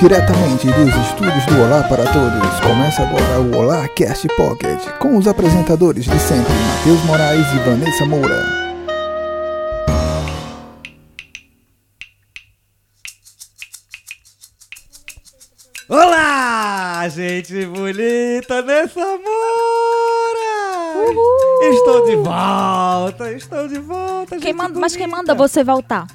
Diretamente 0.00 0.66
dos 0.66 0.94
estúdios 1.06 1.46
do 1.46 1.62
Olá 1.62 1.82
para 1.84 2.04
Todos, 2.04 2.60
começa 2.60 3.02
agora 3.02 3.40
o 3.40 3.56
Olá 3.56 3.88
Cast 3.88 4.28
Pocket, 4.36 4.78
com 4.98 5.16
os 5.16 5.26
apresentadores 5.26 6.04
de 6.04 6.18
sempre, 6.20 6.52
Matheus 6.52 7.02
Moraes 7.04 7.46
e 7.54 7.58
Vanessa 7.68 8.04
Moura. 8.04 8.66
Olá, 15.88 17.08
gente 17.08 17.64
bonita 17.66 18.60
nessa 18.62 19.00
Moura! 19.00 19.26
Estou 21.70 22.04
de 22.06 22.16
volta, 22.16 23.32
estou 23.32 23.68
de 23.68 23.78
volta, 23.78 24.36
Quem 24.36 24.48
gente 24.48 24.56
manda- 24.56 24.80
mas 24.80 24.96
quem 24.96 25.06
manda 25.06 25.34
você 25.34 25.62
voltar? 25.62 26.06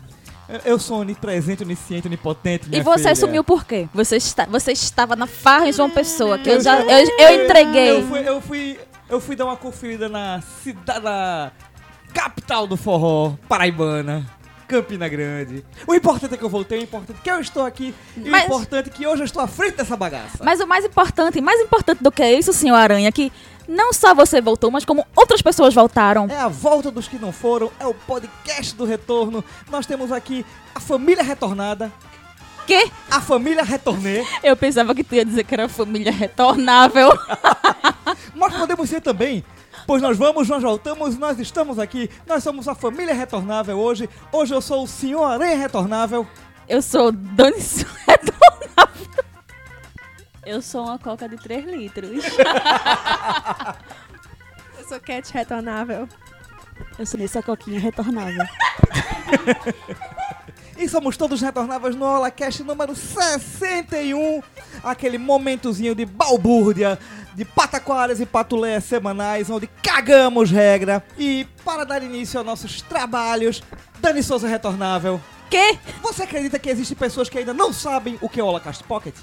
Eu- 0.65 0.79
sou 0.79 0.99
onipresente, 1.01 1.63
onisciente, 1.63 2.07
onipotente, 2.07 2.67
e 2.71 2.81
você 2.81 3.03
filha. 3.03 3.15
sumiu 3.15 3.43
por 3.43 3.65
quê? 3.65 3.87
Você, 3.93 4.17
está, 4.17 4.45
você 4.45 4.71
estava 4.71 5.15
na 5.15 5.27
farra 5.27 5.67
em 5.69 5.73
João 5.73 5.89
Pessoa, 5.89 6.37
que 6.37 6.49
eu, 6.49 6.55
Eu 6.55 6.61
já 6.61 6.79
eu, 6.81 7.07
eu 7.19 7.43
entreguei. 7.45 7.91
Eu 7.91 8.07
fui, 8.07 8.19
eu 8.27 8.41
fui, 8.41 8.79
eu 9.09 9.19
fui 9.21 9.35
dar 9.35 9.45
uma 9.45 9.57
conferida 9.57 10.09
na 10.09 10.41
cidade, 10.63 11.03
na 11.03 11.51
capital 12.13 12.67
do 12.67 12.75
forró, 12.77 13.33
paraibana. 13.47 14.25
Campina 14.67 15.09
Grande. 15.09 15.65
O 15.85 15.93
importante 15.93 16.33
é 16.33 16.37
que 16.37 16.43
eu 16.45 16.49
voltei, 16.49 16.79
o 16.79 16.83
importante 16.83 17.17
é 17.19 17.21
que 17.21 17.29
eu 17.29 17.41
estou 17.41 17.65
aqui. 17.65 17.93
E 18.15 18.29
Mas- 18.29 18.43
o 18.43 18.45
importante 18.45 18.89
é 18.89 18.91
que 18.93 19.05
hoje 19.05 19.21
eu 19.21 19.25
estou 19.25 19.41
à 19.43 19.47
frente 19.47 19.75
dessa 19.75 19.97
bagaça. 19.97 20.41
Mas 20.41 20.61
o 20.61 20.65
mais 20.65 20.85
importante, 20.85 21.41
mais 21.41 21.59
importante 21.59 22.01
do 22.01 22.09
que 22.09 22.25
isso, 22.25 22.53
senhor 22.53 22.75
Aranha, 22.75 23.11
que 23.11 23.33
não 23.71 23.93
só 23.93 24.13
você 24.13 24.41
voltou, 24.41 24.69
mas 24.69 24.83
como 24.85 25.05
outras 25.15 25.41
pessoas 25.41 25.73
voltaram. 25.73 26.27
É 26.29 26.37
a 26.37 26.47
volta 26.47 26.91
dos 26.91 27.07
que 27.07 27.17
não 27.17 27.31
foram, 27.31 27.71
é 27.79 27.87
o 27.87 27.93
podcast 27.93 28.75
do 28.75 28.85
retorno. 28.85 29.43
Nós 29.69 29.85
temos 29.85 30.11
aqui 30.11 30.45
a 30.75 30.79
família 30.79 31.23
retornada, 31.23 31.91
Que? 32.67 32.91
a 33.09 33.21
família 33.21 33.63
retornê. 33.63 34.25
Eu 34.43 34.55
pensava 34.57 34.93
que 34.93 35.03
tu 35.03 35.15
ia 35.15 35.25
dizer 35.25 35.43
que 35.45 35.53
era 35.53 35.69
família 35.69 36.11
retornável. 36.11 37.11
Nós 38.35 38.53
podemos 38.55 38.89
ser 38.89 39.01
também, 39.01 39.43
pois 39.85 40.01
nós 40.01 40.17
vamos, 40.17 40.47
nós 40.49 40.63
voltamos, 40.63 41.17
nós 41.17 41.39
estamos 41.39 41.77
aqui. 41.79 42.09
Nós 42.25 42.43
somos 42.43 42.67
a 42.67 42.73
família 42.75 43.13
retornável 43.13 43.77
hoje. 43.77 44.09
Hoje 44.31 44.53
eu 44.53 44.61
sou 44.61 44.83
o 44.83 44.87
senhor 44.87 45.23
Aranha 45.23 45.55
Retornável. 45.57 46.25
Eu 46.67 46.81
sou 46.81 47.11
Dani 47.11 47.57
Retornável. 48.07 49.20
Eu 50.45 50.61
sou 50.61 50.85
uma 50.85 50.97
coca 50.97 51.29
de 51.29 51.37
3 51.37 51.65
litros. 51.65 52.23
Eu 54.77 54.87
sou 54.87 54.99
Cat 54.99 55.31
retornável. 55.31 56.07
Eu 56.97 57.05
sou 57.05 57.19
nessa 57.19 57.43
coquinha 57.43 57.79
retornável. 57.79 58.45
E 60.77 60.89
somos 60.89 61.15
todos 61.15 61.41
retornáveis 61.41 61.95
no 61.95 62.05
HolaCast 62.05 62.63
número 62.63 62.95
61. 62.95 64.41
Aquele 64.83 65.19
momentozinho 65.19 65.93
de 65.93 66.05
balbúrdia, 66.05 66.97
de 67.35 67.45
pataquaras 67.45 68.19
e 68.19 68.25
patuleias 68.25 68.83
semanais, 68.83 69.47
onde 69.49 69.67
cagamos 69.83 70.49
regra. 70.49 71.03
E 71.19 71.45
para 71.63 71.83
dar 71.83 72.01
início 72.01 72.39
aos 72.39 72.45
nossos 72.47 72.81
trabalhos, 72.81 73.61
Dani 73.99 74.23
Souza 74.23 74.47
Retornável. 74.47 75.21
Que? 75.51 75.77
Você 76.01 76.23
acredita 76.23 76.57
que 76.57 76.69
existem 76.69 76.97
pessoas 76.97 77.29
que 77.29 77.37
ainda 77.37 77.53
não 77.53 77.71
sabem 77.71 78.17
o 78.19 78.27
que 78.27 78.39
é 78.39 78.43
o 78.43 78.47
HolaCast 78.47 78.83
Pocket? 78.85 79.13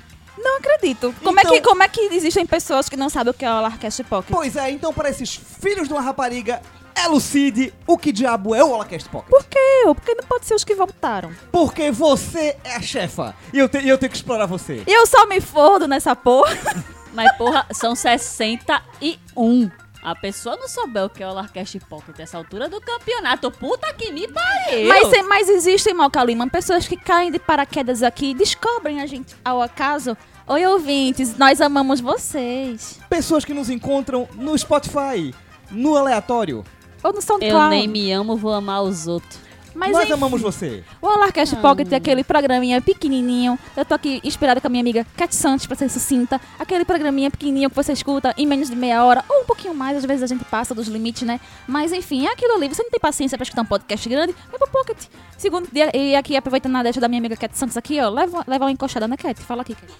Não 0.42 0.58
acredito. 0.58 1.14
Como, 1.22 1.38
Então- 1.40 1.52
é 1.54 1.60
que, 1.60 1.66
como 1.66 1.82
é 1.82 1.88
que 1.88 2.00
existem 2.14 2.46
pessoas 2.46 2.88
que 2.88 2.96
não 2.96 3.08
sabem 3.08 3.30
o 3.30 3.34
que 3.34 3.44
é 3.44 3.50
o 3.50 3.60
Larcast 3.60 4.02
Pocket? 4.04 4.30
Pois 4.34 4.56
é, 4.56 4.70
então 4.70 4.92
para 4.92 5.08
esses 5.10 5.34
filhos 5.60 5.88
de 5.88 5.94
uma 5.94 6.02
rapariga, 6.02 6.60
elucide 7.04 7.72
o 7.86 7.96
que 7.96 8.10
diabo 8.12 8.54
é 8.54 8.62
o 8.64 8.70
HolaCast 8.72 9.08
Pocket. 9.08 9.30
Por 9.30 9.44
que 9.44 9.58
eu? 9.84 9.94
Porque 9.94 10.14
não 10.14 10.24
pode 10.24 10.46
ser 10.46 10.54
os 10.54 10.64
que 10.64 10.74
voltaram. 10.74 11.30
Porque 11.52 11.90
você 11.90 12.56
é 12.64 12.74
a 12.76 12.80
chefa. 12.82 13.34
E 13.52 13.58
eu, 13.58 13.68
te- 13.68 13.86
eu 13.86 13.96
tenho 13.98 14.10
que 14.10 14.16
explorar 14.16 14.46
você. 14.46 14.82
E 14.86 14.92
eu 14.92 15.06
só 15.06 15.26
me 15.26 15.40
fodo 15.40 15.86
nessa 15.86 16.14
porra. 16.16 16.56
Mas, 17.14 17.32
porra, 17.36 17.66
são 17.72 17.94
61. 17.94 19.70
A 20.02 20.14
pessoa 20.14 20.56
não 20.56 20.68
souber 20.68 21.04
o 21.04 21.10
que 21.10 21.22
é 21.22 21.28
o 21.28 21.32
Larcast 21.32 21.78
Pocket 21.80 22.16
nessa 22.18 22.36
altura 22.38 22.68
do 22.68 22.80
campeonato. 22.80 23.50
Puta 23.50 23.92
que 23.94 24.12
me 24.12 24.28
pariu! 24.28 24.88
Mas, 24.88 25.26
mas 25.26 25.48
existem, 25.48 25.92
Malcalima, 25.92 26.48
pessoas 26.48 26.86
que 26.86 26.96
caem 26.96 27.32
de 27.32 27.38
paraquedas 27.38 28.02
aqui 28.02 28.30
e 28.30 28.34
descobrem 28.34 29.00
a 29.00 29.06
gente 29.06 29.34
ao 29.44 29.60
acaso. 29.60 30.16
Oi, 30.50 30.66
ouvintes, 30.66 31.36
nós 31.36 31.60
amamos 31.60 32.00
vocês. 32.00 32.98
Pessoas 33.10 33.44
que 33.44 33.52
nos 33.52 33.68
encontram 33.68 34.26
no 34.34 34.56
Spotify, 34.56 35.34
no 35.70 35.94
aleatório. 35.94 36.64
Ou 37.04 37.12
no 37.12 37.20
SoundCloud. 37.20 37.64
Eu 37.64 37.68
nem 37.68 37.86
me 37.86 38.10
amo, 38.10 38.34
vou 38.34 38.54
amar 38.54 38.82
os 38.82 39.06
outros. 39.06 39.38
Mas 39.78 39.92
Nós 39.92 40.02
enfim, 40.04 40.12
amamos 40.14 40.40
você. 40.42 40.82
O 41.00 41.06
Alarcast 41.06 41.54
Ah. 41.54 41.60
Pocket 41.60 41.92
é 41.92 41.96
aquele 41.96 42.24
programinha 42.24 42.82
pequenininho. 42.82 43.56
Eu 43.76 43.84
tô 43.84 43.94
aqui 43.94 44.20
inspirada 44.24 44.60
com 44.60 44.66
a 44.66 44.70
minha 44.70 44.80
amiga 44.80 45.06
Cat 45.16 45.32
Santos, 45.32 45.66
pra 45.66 45.76
ser 45.76 45.88
sucinta. 45.88 46.40
Aquele 46.58 46.84
programinha 46.84 47.30
pequenininho 47.30 47.70
que 47.70 47.76
você 47.76 47.92
escuta 47.92 48.34
em 48.36 48.44
menos 48.44 48.68
de 48.68 48.74
meia 48.74 49.04
hora, 49.04 49.24
ou 49.28 49.42
um 49.42 49.44
pouquinho 49.44 49.72
mais, 49.72 49.96
às 49.96 50.04
vezes 50.04 50.24
a 50.24 50.26
gente 50.26 50.44
passa 50.46 50.74
dos 50.74 50.88
limites, 50.88 51.22
né? 51.22 51.40
Mas 51.66 51.92
enfim, 51.92 52.26
é 52.26 52.32
aquilo 52.32 52.54
ali. 52.54 52.68
Você 52.68 52.82
não 52.82 52.90
tem 52.90 52.98
paciência 52.98 53.38
pra 53.38 53.44
escutar 53.44 53.62
um 53.62 53.66
podcast 53.66 54.08
grande, 54.08 54.34
vai 54.50 54.58
pro 54.58 54.68
Pocket. 54.68 54.98
Segundo 55.36 55.68
dia, 55.72 55.96
e 55.96 56.16
aqui 56.16 56.36
aproveitando 56.36 56.74
a 56.74 56.82
deixa 56.82 57.00
da 57.00 57.06
minha 57.06 57.20
amiga 57.20 57.36
Cat 57.36 57.56
Santos 57.56 57.76
aqui, 57.76 58.00
ó, 58.00 58.08
leva, 58.08 58.42
leva 58.48 58.64
uma 58.64 58.72
encoxada 58.72 59.06
na 59.06 59.16
Cat. 59.16 59.40
Fala 59.42 59.62
aqui, 59.62 59.76
Cat. 59.76 59.92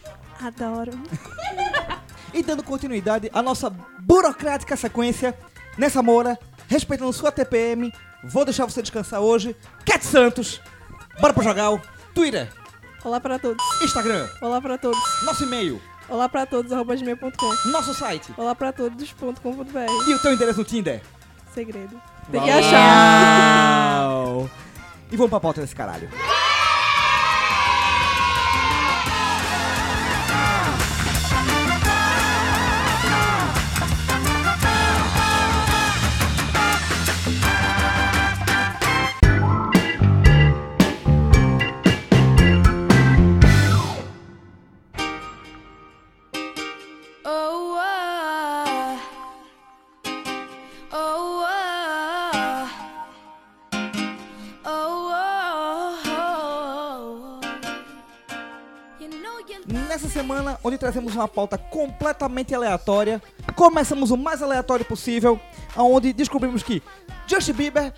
Adoro. 0.45 0.91
E 2.35 2.43
dando 2.43 2.63
continuidade 2.63 3.31
à 3.33 3.43
nossa 3.43 3.71
burocrática 4.01 4.77
sequência, 4.77 5.35
nessa 5.79 6.03
mora, 6.03 6.39
respeitando 6.69 7.11
sua 7.11 7.33
TPM, 7.33 7.91
vou 8.25 8.45
deixar 8.45 8.65
você 8.67 8.81
descansar 8.83 9.21
hoje. 9.21 9.57
Cat 9.85 10.05
Santos, 10.05 10.61
bora 11.21 11.33
pro 11.33 11.43
jogal. 11.43 11.81
Twitter, 12.15 12.49
Olá 13.05 13.21
pra 13.21 13.39
todos. 13.39 13.63
Instagram, 13.83 14.29
Olá 14.43 14.61
pra 14.61 14.77
todos. 14.79 14.99
nosso 15.25 15.45
e-mail, 15.45 15.81
Olá 16.09 16.29
pra 16.29 16.47
todos, 16.47 16.73
arroba 16.73 16.97
gmail.com. 16.97 17.71
nosso 17.71 17.95
site 17.95 18.33
Olá 18.37 18.55
pra 18.55 18.73
todos.com.br. 18.73 20.09
e 20.09 20.15
o 20.15 20.19
teu 20.19 20.33
endereço 20.33 20.59
no 20.59 20.65
Tinder. 20.65 21.01
Segredo. 21.55 22.01
Tem 22.31 22.43
que 22.43 22.51
achar. 22.51 24.09
E 25.11 25.17
vamos 25.17 25.31
pra 25.31 25.41
pauta 25.41 25.61
desse 25.61 25.75
caralho. 25.75 26.09
Nessa 59.89 60.07
semana, 60.07 60.61
onde 60.63 60.77
trazemos 60.77 61.17
uma 61.17 61.27
pauta 61.27 61.57
completamente 61.57 62.55
aleatória, 62.55 63.23
começamos 63.57 64.11
o 64.11 64.19
mais 64.19 64.43
aleatório 64.43 64.85
possível, 64.85 65.41
onde 65.75 66.13
descobrimos 66.13 66.63
que 66.63 66.83
Justin 67.27 67.55
Bieber 67.55 67.95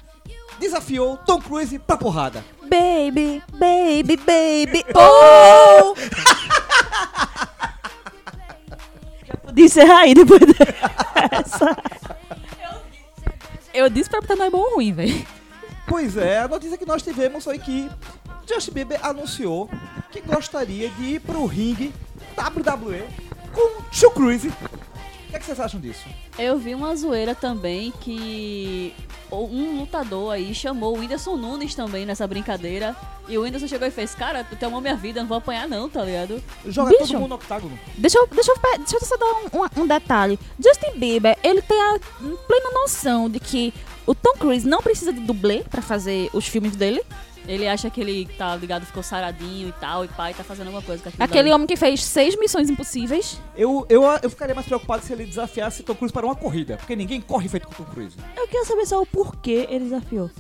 desafiou 0.61 1.17
Tom 1.17 1.41
Cruise 1.41 1.77
pra 1.81 1.97
porrada. 1.97 2.45
Baby, 2.63 3.43
baby, 3.53 4.17
baby. 4.17 4.85
Oh! 4.95 5.97
Disse 9.53 9.81
aí 9.81 10.15
depois 10.15 10.43
dessa. 10.43 11.75
Eu 13.75 13.91
disse 13.91 14.09
pra 14.09 14.21
botar 14.21 14.37
não 14.37 14.45
é 14.45 14.51
bom 14.51 14.59
ou 14.59 14.77
ruim, 14.77 14.93
velho. 14.93 15.27
Pois 15.89 16.17
é, 16.17 16.39
a 16.39 16.47
notícia 16.47 16.79
que 16.79 16.87
nós 16.87 17.03
tivemos 17.03 17.43
foi 17.43 17.59
que 17.59 17.91
Justin 18.49 18.73
Bieber 18.73 18.99
anunciou 19.05 19.69
que 20.11 20.21
gostaria 20.21 20.89
de 20.91 21.03
ir 21.05 21.21
pro 21.21 21.47
ringue 21.47 21.93
WWE 22.37 23.05
com 23.53 23.83
Tom 23.83 24.11
Cruise. 24.11 24.49
O 24.49 25.31
que, 25.31 25.37
é 25.37 25.39
que 25.39 25.45
vocês 25.47 25.61
acham 25.61 25.79
disso? 25.81 26.05
Eu 26.39 26.59
vi 26.59 26.75
uma 26.75 26.95
zoeira 26.97 27.35
também 27.35 27.93
que 28.01 28.93
um 29.31 29.79
lutador 29.79 30.33
aí 30.33 30.53
chamou 30.53 30.97
o 30.97 30.99
Whindersson 31.01 31.37
Nunes 31.37 31.75
também 31.75 32.05
nessa 32.05 32.27
brincadeira. 32.27 32.97
E 33.29 33.39
o 33.39 33.43
Whindersson 33.43 33.69
chegou 33.69 33.87
e 33.87 33.91
fez, 33.93 34.13
cara, 34.13 34.43
tu 34.43 34.67
amou 34.67 34.81
minha 34.81 34.97
vida, 34.97 35.21
não 35.21 35.29
vou 35.29 35.39
apanhar 35.39 35.69
não, 35.69 35.89
tá 35.89 36.03
ligado? 36.03 36.43
Joga 36.67 36.91
Bicho. 36.91 37.03
todo 37.13 37.19
mundo 37.21 37.29
no 37.29 37.35
octágono. 37.37 37.79
Deixa 37.97 38.19
eu, 38.19 38.27
deixa, 38.27 38.51
eu, 38.51 38.59
deixa 38.79 38.97
eu 38.97 39.01
só 39.05 39.17
dar 39.17 39.27
um, 39.27 39.63
um- 39.63 39.83
um 39.83 39.87
detalhe. 39.87 40.37
Justin 40.59 40.99
Bieber, 40.99 41.39
ele 41.45 41.63
tem 41.63 41.81
a 41.81 42.01
plena 42.49 42.71
noção 42.75 43.31
de 43.31 43.39
que 43.39 43.73
o 44.05 44.15
Tom 44.17 44.33
Cruise 44.33 44.67
não 44.67 44.83
precisa 44.83 45.13
de 45.13 45.21
dublê 45.21 45.63
pra 45.71 45.81
fazer 45.81 46.29
os 46.33 46.49
filmes 46.49 46.75
dele. 46.75 47.01
Ele 47.49 47.67
acha 47.67 47.89
que 47.91 48.01
ele 48.01 48.27
tá 48.39 48.55
ligado, 48.55 48.85
ficou 48.87 49.03
saradinho 49.03 49.69
e 49.69 49.73
tal, 49.73 50.05
e 50.05 50.09
pai 50.09 50.35
tá 50.35 50.45
fazendo 50.45 50.67
alguma 50.69 50.83
coisa 50.83 51.03
com 51.03 51.09
aquilo. 51.09 51.25
Aquele 51.25 51.43
dali. 51.45 51.55
homem 51.55 51.67
que 51.67 51.77
fez 51.77 52.05
seis 52.05 52.39
missões 52.39 52.69
impossíveis. 52.71 53.41
Eu, 53.57 53.87
eu, 53.89 54.03
eu 54.23 54.31
ficaria 54.31 54.55
mais 54.55 54.67
preocupado 54.67 55.03
se 55.05 55.13
ele 55.13 55.25
desafiasse 55.25 55.83
Tom 55.83 55.95
Cruise 55.95 56.13
para 56.13 56.27
uma 56.27 56.37
corrida, 56.37 56.77
porque 56.77 56.95
ninguém 56.95 57.21
corre 57.21 57.49
feito 57.49 57.67
com 57.67 57.75
Tom 57.83 57.91
Cruise. 57.91 58.17
Eu 58.37 58.47
queria 58.47 58.65
saber 58.65 58.87
só 58.87 59.01
o 59.01 59.07
porquê 59.07 59.67
ele 59.71 59.85
desafiou. 59.85 60.31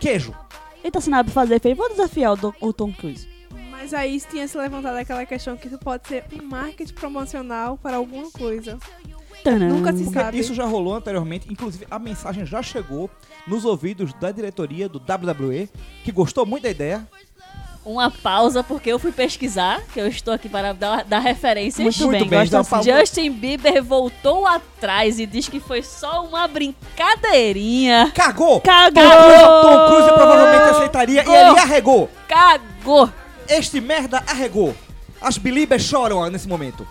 Queijo. 0.00 0.34
Ele 0.82 0.90
tá 0.90 0.98
assinado 0.98 1.26
pra 1.30 1.34
fazer, 1.42 1.60
fez, 1.60 1.76
vou 1.76 1.88
desafiar 1.88 2.32
o, 2.32 2.36
Dom- 2.36 2.54
o 2.60 2.72
Tom 2.72 2.92
Cruise. 2.92 3.28
Mas 3.50 3.70
Mas 3.70 3.94
aí 3.94 4.20
tinha 4.20 4.46
se 4.46 4.58
levantado 4.58 4.96
aquela 4.96 5.24
questão 5.24 5.56
que 5.56 5.66
isso 5.66 5.78
pode 5.78 6.06
ser 6.08 6.24
um 6.38 6.44
marketing 6.44 6.92
promocional 6.92 7.78
para 7.78 7.96
alguma 7.96 8.30
coisa. 8.30 8.78
Nunca 9.44 9.92
se 9.92 10.04
Porque 10.04 10.18
sabe. 10.18 10.38
isso 10.38 10.54
já 10.54 10.64
rolou 10.64 10.94
anteriormente, 10.94 11.46
inclusive 11.50 11.86
a 11.90 11.98
mensagem 11.98 12.44
já 12.44 12.62
chegou 12.62 13.08
nos 13.46 13.64
ouvidos 13.64 14.12
da 14.14 14.30
diretoria 14.30 14.88
do 14.88 14.98
WWE, 14.98 15.68
que 16.04 16.12
gostou 16.12 16.44
muito 16.44 16.64
da 16.64 16.70
ideia. 16.70 17.06
Uma 17.82 18.10
pausa, 18.10 18.62
porque 18.62 18.92
eu 18.92 18.98
fui 18.98 19.10
pesquisar, 19.10 19.80
que 19.94 19.98
eu 19.98 20.06
estou 20.06 20.34
aqui 20.34 20.50
para 20.50 20.74
dar, 20.74 21.02
dar 21.02 21.18
referências. 21.18 21.98
Muito 21.98 22.10
bem, 22.26 22.28
gosto 22.28 22.54
assim. 22.56 22.90
Justin 22.92 23.30
Bieber 23.32 23.82
voltou 23.82 24.46
atrás 24.46 25.18
e 25.18 25.24
diz 25.24 25.48
que 25.48 25.58
foi 25.58 25.82
só 25.82 26.22
uma 26.26 26.46
brincadeirinha. 26.46 28.12
Cagou! 28.14 28.60
Cagou! 28.60 29.02
Tom 29.02 29.86
Cruise 29.88 30.12
provavelmente 30.12 30.70
aceitaria 30.70 31.24
e 31.24 31.28
ele 31.28 31.58
arregou. 31.58 32.10
Cagou! 32.28 33.10
Este 33.48 33.80
merda 33.80 34.22
arregou. 34.26 34.74
As 35.20 35.38
believers 35.38 35.82
choram 35.82 36.28
nesse 36.28 36.46
momento. 36.46 36.86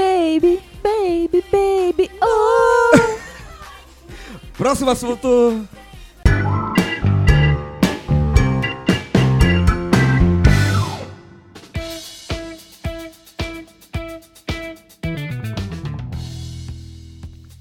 Baby, 0.00 0.62
baby, 0.82 1.44
baby, 1.52 2.10
oh. 2.22 3.18
Próximo 4.56 4.90
assunto. 4.90 5.68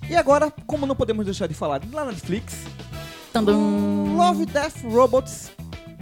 E 0.09 0.15
agora, 0.15 0.49
como 0.65 0.85
não 0.85 0.95
podemos 0.95 1.25
deixar 1.25 1.47
de 1.47 1.53
falar 1.53 1.79
da 1.79 2.05
Netflix, 2.05 2.63
Tandum. 3.33 4.15
Love, 4.15 4.45
Death, 4.45 4.81
Robots 4.85 5.58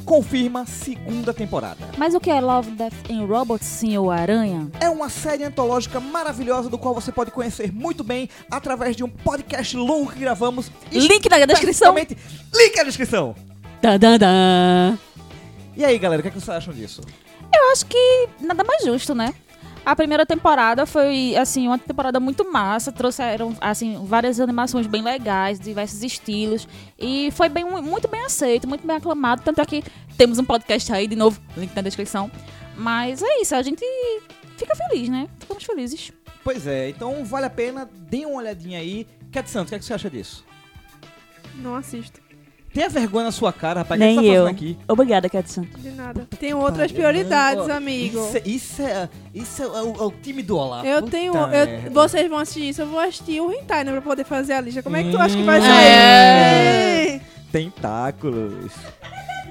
confirma 0.07 0.65
segunda 0.65 1.33
temporada. 1.33 1.85
Mas 1.97 2.15
o 2.15 2.19
que 2.19 2.31
é 2.31 2.39
Love, 2.39 2.71
Death 2.71 3.11
and 3.11 3.25
Robots, 3.25 3.67
senhor 3.67 4.09
Aranha? 4.09 4.71
É 4.79 4.89
uma 4.89 5.09
série 5.09 5.43
antológica 5.43 5.99
maravilhosa 5.99 6.69
do 6.69 6.77
qual 6.77 6.95
você 6.95 7.11
pode 7.11 7.29
conhecer 7.29 7.73
muito 7.73 8.05
bem 8.05 8.29
através 8.49 8.95
de 8.95 9.03
um 9.03 9.09
podcast 9.09 9.75
longo 9.75 10.09
que 10.09 10.19
gravamos. 10.19 10.71
Link 10.93 11.29
na 11.29 11.45
descrição. 11.45 11.93
Link 11.93 12.75
na 12.77 12.83
descrição. 12.83 13.35
Tá, 13.81 13.99
tá, 13.99 14.17
tá. 14.17 14.97
E 15.75 15.83
aí, 15.83 15.99
galera, 15.99 16.21
o 16.21 16.23
que, 16.23 16.29
é 16.29 16.31
que 16.31 16.39
vocês 16.39 16.57
acham 16.57 16.73
disso? 16.73 17.01
Eu 17.53 17.71
acho 17.73 17.85
que 17.85 18.29
nada 18.39 18.63
mais 18.63 18.85
justo, 18.85 19.13
né? 19.13 19.33
A 19.87 19.95
primeira 19.95 20.25
temporada 20.25 20.85
foi, 20.85 21.33
assim, 21.37 21.65
uma 21.65 21.79
temporada 21.79 22.19
muito 22.19 22.51
massa. 22.51 22.91
Trouxeram, 22.91 23.55
assim, 23.61 24.05
várias 24.05 24.37
animações 24.37 24.85
bem 24.85 25.01
legais, 25.01 25.61
diversos 25.61 26.03
estilos. 26.03 26.67
E 26.99 27.31
foi 27.31 27.47
bem, 27.47 27.63
muito 27.63 28.05
bem 28.05 28.25
aceito, 28.25 28.67
muito 28.67 28.85
bem 28.85 28.97
aclamado. 28.97 29.43
Tanto 29.43 29.61
é 29.61 29.65
que 29.65 29.81
temos 30.17 30.39
um 30.39 30.43
podcast 30.43 30.91
aí, 30.91 31.07
de 31.07 31.15
novo, 31.15 31.39
link 31.55 31.73
na 31.73 31.81
descrição. 31.81 32.29
Mas 32.75 33.23
é 33.23 33.39
isso, 33.39 33.55
a 33.55 33.61
gente 33.61 33.81
fica 34.57 34.75
feliz, 34.75 35.07
né? 35.07 35.29
Ficamos 35.39 35.63
felizes. 35.63 36.11
Pois 36.43 36.67
é, 36.67 36.89
então 36.89 37.23
vale 37.23 37.45
a 37.45 37.49
pena, 37.49 37.89
dê 37.89 38.25
uma 38.25 38.39
olhadinha 38.39 38.79
aí. 38.79 39.07
Cat 39.31 39.49
Santos, 39.49 39.67
o 39.67 39.69
que, 39.69 39.75
é 39.75 39.79
que 39.79 39.85
você 39.85 39.93
acha 39.93 40.09
disso? 40.09 40.45
Não 41.55 41.75
assisto. 41.75 42.26
Tenha 42.77 42.89
vergonha 42.89 43.25
na 43.25 43.31
sua 43.31 43.51
cara, 43.51 43.79
rapaz. 43.79 43.99
O 43.99 44.03
que, 44.03 44.07
é 44.07 44.07
Nem 44.07 44.15
você 44.17 44.21
tá 44.27 44.33
eu. 44.35 44.41
fazendo 44.43 44.55
aqui? 44.55 44.77
Obrigada, 44.87 45.27
Katsun. 45.27 45.65
De 45.79 45.89
nada. 45.89 46.27
Tem 46.39 46.53
outras 46.53 46.91
prioridades, 46.91 47.67
amigo. 47.71 48.19
Isso, 48.19 48.37
é- 48.37 48.41
isso 48.45 48.81
é, 48.83 49.09
isso 49.33 49.63
é, 49.63 49.65
o, 49.81 49.95
é 49.95 50.03
o 50.05 50.11
time 50.11 50.43
do 50.43 50.55
Olá. 50.59 50.85
Eu 50.85 50.99
Puta 51.01 51.11
tenho. 51.11 51.33
Eu, 51.33 51.91
vocês 51.91 52.29
vão 52.29 52.37
assistir 52.37 52.69
isso, 52.69 52.83
eu 52.83 52.87
vou 52.87 52.99
assistir 52.99 53.41
o 53.41 53.51
Hentai, 53.51 53.83
né? 53.83 53.91
Pra 53.93 54.01
poder 54.01 54.25
fazer 54.25 54.53
a 54.53 54.61
lista. 54.61 54.83
Como 54.83 54.95
é 54.95 55.01
que 55.03 55.09
tu 55.09 55.17
acha 55.17 55.35
que 55.35 55.41
Hum, 55.41 55.45
vai 55.47 55.57
é. 55.57 55.61
sair? 55.63 57.21
Tentáculos. 57.51 58.71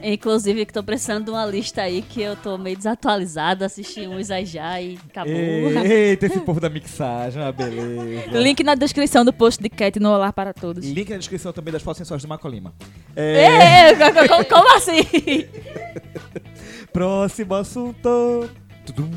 Inclusive, 0.09 0.65
que 0.67 0.73
tô 0.73 0.85
precisando 0.85 1.25
de 1.25 1.31
uma 1.33 1.45
lista 1.45 1.83
aí 1.83 2.01
que 2.01 2.23
eu 2.23 2.37
tô 2.37 2.57
meio 2.57 2.77
desatualizada. 2.77 3.67
Assisti 3.67 4.07
uns 4.07 4.31
aí 4.31 4.45
já 4.47 4.81
e 4.81 4.97
acabou. 5.11 5.33
Eita, 5.35 6.27
esse 6.27 6.39
povo 6.41 6.61
da 6.61 6.71
mixagem, 6.71 7.43
uma 7.43 7.51
beleza. 7.51 8.39
Link 8.39 8.63
na 8.63 8.77
descrição 8.77 9.25
do 9.25 9.33
post 9.33 9.61
de 9.61 9.69
Cat 9.69 9.99
no 9.99 10.11
Olá 10.11 10.33
para 10.33 10.55
Todos. 10.55 10.87
Link 10.89 11.11
na 11.11 11.17
descrição 11.19 11.53
também 11.53 11.73
das 11.73 11.83
fotos 11.83 11.99
sensuais 11.99 12.23
do 12.23 12.29
Marco 12.29 12.47
Lima. 12.49 12.73
É, 13.17 13.89
É, 13.91 13.95
co- 13.97 14.13
co- 14.15 14.29
co- 14.29 14.45
como 14.45 14.77
assim? 14.77 15.01
Próximo 16.93 17.55
assunto. 17.55 18.49
Tudum. 18.85 19.11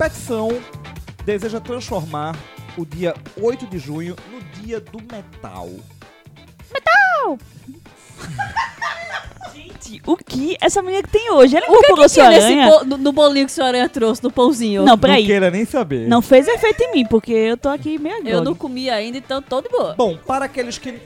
Petição 0.00 0.48
deseja 1.26 1.60
transformar 1.60 2.34
o 2.78 2.86
dia 2.86 3.14
8 3.38 3.66
de 3.66 3.78
junho 3.78 4.16
no 4.32 4.40
dia 4.62 4.80
do 4.80 4.98
metal. 4.98 5.68
Gente, 9.52 10.00
o 10.06 10.16
que 10.16 10.56
essa 10.58 10.80
menina 10.80 11.02
que 11.02 11.10
tem 11.10 11.30
hoje? 11.30 11.54
Ela 11.54 11.66
O 11.68 11.80
que, 11.82 11.86
que 11.88 11.94
tinha 11.96 12.08
sua 12.08 12.28
nesse 12.30 12.46
aranha? 12.46 12.70
bo- 12.70 12.84
no, 12.86 12.96
no 12.96 13.12
bolinho 13.12 13.44
que 13.44 13.52
a 13.52 13.54
senhora 13.54 13.86
trouxe, 13.90 14.22
no 14.22 14.30
pãozinho? 14.30 14.84
Não, 14.86 14.96
peraí. 14.96 15.20
Não 15.20 15.26
queira 15.26 15.50
nem 15.50 15.66
saber. 15.66 16.08
Não 16.08 16.22
fez 16.22 16.48
efeito 16.48 16.82
em 16.82 16.92
mim, 16.94 17.04
porque 17.04 17.32
eu 17.34 17.58
tô 17.58 17.68
aqui 17.68 17.98
meio 17.98 18.16
agora. 18.16 18.30
Eu 18.30 18.42
não 18.42 18.54
comi 18.54 18.88
ainda, 18.88 19.18
então 19.18 19.42
tô 19.42 19.60
de 19.60 19.68
boa. 19.68 19.94
Bom, 19.98 20.16
para 20.16 20.46
aqueles 20.46 20.78
que 20.78 20.98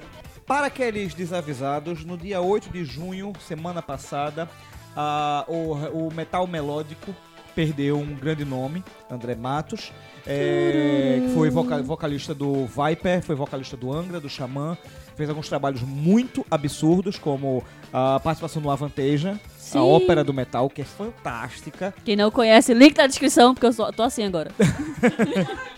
para 0.46 0.68
aqueles 0.68 1.14
desavisados, 1.14 2.04
no 2.04 2.16
dia 2.16 2.40
8 2.40 2.70
de 2.70 2.84
junho, 2.84 3.32
semana 3.44 3.82
passada, 3.82 4.48
ah, 4.96 5.44
o, 5.48 5.72
o 6.06 6.14
metal 6.14 6.46
melódico 6.46 7.12
perdeu 7.54 7.98
um 7.98 8.14
grande 8.14 8.44
nome, 8.44 8.82
André 9.10 9.34
Matos, 9.34 9.92
é, 10.26 11.20
que 11.26 11.34
foi 11.34 11.50
voca- 11.50 11.82
vocalista 11.82 12.34
do 12.34 12.66
Viper, 12.66 13.22
foi 13.22 13.34
vocalista 13.34 13.76
do 13.76 13.92
Angra, 13.92 14.20
do 14.20 14.28
Xamã, 14.28 14.76
fez 15.16 15.28
alguns 15.28 15.48
trabalhos 15.48 15.82
muito 15.82 16.44
absurdos, 16.50 17.18
como 17.18 17.62
a 17.92 18.18
participação 18.20 18.60
no 18.60 18.70
Avanteja, 18.70 19.38
Sim. 19.58 19.78
a 19.78 19.84
ópera 19.84 20.24
do 20.24 20.34
metal, 20.34 20.68
que 20.68 20.82
é 20.82 20.84
fantástica. 20.84 21.94
Quem 22.04 22.16
não 22.16 22.30
conhece, 22.30 22.74
link 22.74 22.96
na 22.96 23.06
descrição, 23.06 23.54
porque 23.54 23.66
eu 23.66 23.72
só, 23.72 23.92
tô 23.92 24.02
assim 24.02 24.24
agora. 24.24 24.50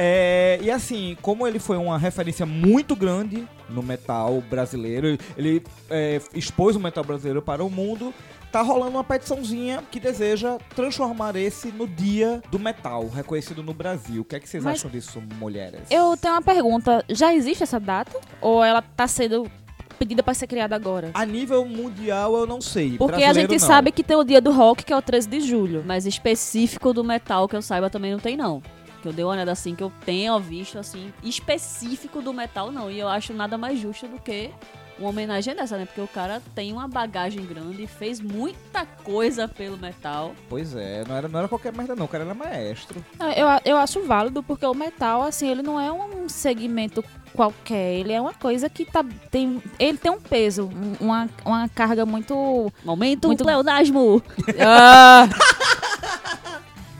É, 0.00 0.60
e 0.62 0.70
assim, 0.70 1.16
como 1.20 1.44
ele 1.44 1.58
foi 1.58 1.76
uma 1.76 1.98
referência 1.98 2.46
muito 2.46 2.94
grande 2.94 3.44
no 3.68 3.82
metal 3.82 4.40
brasileiro, 4.48 5.18
ele 5.36 5.60
é, 5.90 6.20
expôs 6.32 6.76
o 6.76 6.80
metal 6.80 7.02
brasileiro 7.02 7.42
para 7.42 7.64
o 7.64 7.68
mundo, 7.68 8.14
tá 8.50 8.62
rolando 8.62 8.92
uma 8.92 9.04
petiçãozinha 9.04 9.82
que 9.90 10.00
deseja 10.00 10.58
transformar 10.74 11.36
esse 11.36 11.68
no 11.68 11.86
dia 11.86 12.42
do 12.50 12.58
metal, 12.58 13.08
reconhecido 13.08 13.62
no 13.62 13.74
Brasil. 13.74 14.22
O 14.22 14.24
que 14.24 14.36
é 14.36 14.40
que 14.40 14.48
vocês 14.48 14.62
Mas- 14.64 14.78
acham 14.78 14.90
disso, 14.90 15.22
mulheres? 15.38 15.80
Eu 15.90 16.16
tenho 16.16 16.34
uma 16.34 16.42
pergunta. 16.42 17.04
Já 17.08 17.34
existe 17.34 17.62
essa 17.62 17.78
data? 17.78 18.18
Ou 18.40 18.64
ela 18.64 18.82
tá 18.82 19.06
sendo 19.06 19.50
pedida 19.98 20.22
para 20.22 20.34
ser 20.34 20.46
criada 20.46 20.74
agora? 20.76 21.10
A 21.14 21.26
nível 21.26 21.64
mundial, 21.64 22.36
eu 22.36 22.46
não 22.46 22.60
sei. 22.60 22.96
Porque 22.96 23.24
a 23.24 23.32
gente 23.32 23.52
não. 23.52 23.58
sabe 23.58 23.90
que 23.92 24.02
tem 24.04 24.16
o 24.16 24.24
dia 24.24 24.40
do 24.40 24.52
rock, 24.52 24.84
que 24.84 24.92
é 24.92 24.96
o 24.96 25.02
13 25.02 25.28
de 25.28 25.40
julho. 25.40 25.82
Mas 25.86 26.06
específico 26.06 26.92
do 26.92 27.02
metal 27.04 27.48
que 27.48 27.56
eu 27.56 27.62
saiba 27.62 27.90
também 27.90 28.12
não 28.12 28.18
tem, 28.20 28.36
não. 28.36 28.62
Que 29.02 29.08
eu 29.08 29.12
dei 29.12 29.24
uma 29.24 29.32
olhada 29.32 29.52
assim, 29.52 29.74
que 29.76 29.82
eu 29.82 29.92
tenha 30.04 30.36
visto, 30.40 30.76
assim, 30.78 31.12
específico 31.22 32.20
do 32.20 32.32
metal, 32.32 32.72
não. 32.72 32.90
E 32.90 32.98
eu 32.98 33.08
acho 33.08 33.32
nada 33.32 33.56
mais 33.56 33.78
justo 33.78 34.06
do 34.08 34.18
que 34.18 34.50
uma 34.98 35.10
homenagem 35.10 35.54
dessa, 35.54 35.76
né? 35.76 35.86
Porque 35.86 36.00
o 36.00 36.08
cara 36.08 36.42
tem 36.54 36.72
uma 36.72 36.88
bagagem 36.88 37.44
grande, 37.44 37.86
fez 37.86 38.20
muita 38.20 38.84
coisa 39.04 39.46
pelo 39.48 39.76
metal. 39.78 40.34
Pois 40.48 40.74
é, 40.74 41.04
não 41.08 41.16
era, 41.16 41.28
não 41.28 41.38
era 41.38 41.48
qualquer 41.48 41.72
merda 41.72 41.94
não, 41.96 42.04
o 42.06 42.08
cara 42.08 42.24
era 42.24 42.34
maestro. 42.34 43.04
É, 43.20 43.40
Eu, 43.42 43.46
eu 43.64 43.76
acho 43.76 44.02
válido, 44.04 44.42
porque 44.42 44.66
o 44.66 44.74
metal, 44.74 45.22
assim, 45.22 45.48
ele 45.48 45.62
não 45.62 45.78
é 45.80 45.90
um 45.92 46.28
segmento 46.28 47.04
qualquer. 47.34 47.94
Ele 48.00 48.12
é 48.12 48.20
uma 48.20 48.34
coisa 48.34 48.68
que 48.68 48.84
tá, 48.84 49.04
tem. 49.30 49.62
Ele 49.78 49.96
tem 49.98 50.10
um 50.10 50.20
peso, 50.20 50.64
um- 50.68 50.96
uma, 51.06 51.28
uma 51.44 51.68
carga 51.68 52.04
muito. 52.04 52.72
Momento 52.84 53.28
Muito- 53.28 53.44
pleonasmo! 53.44 54.22
Ah! 54.60 55.28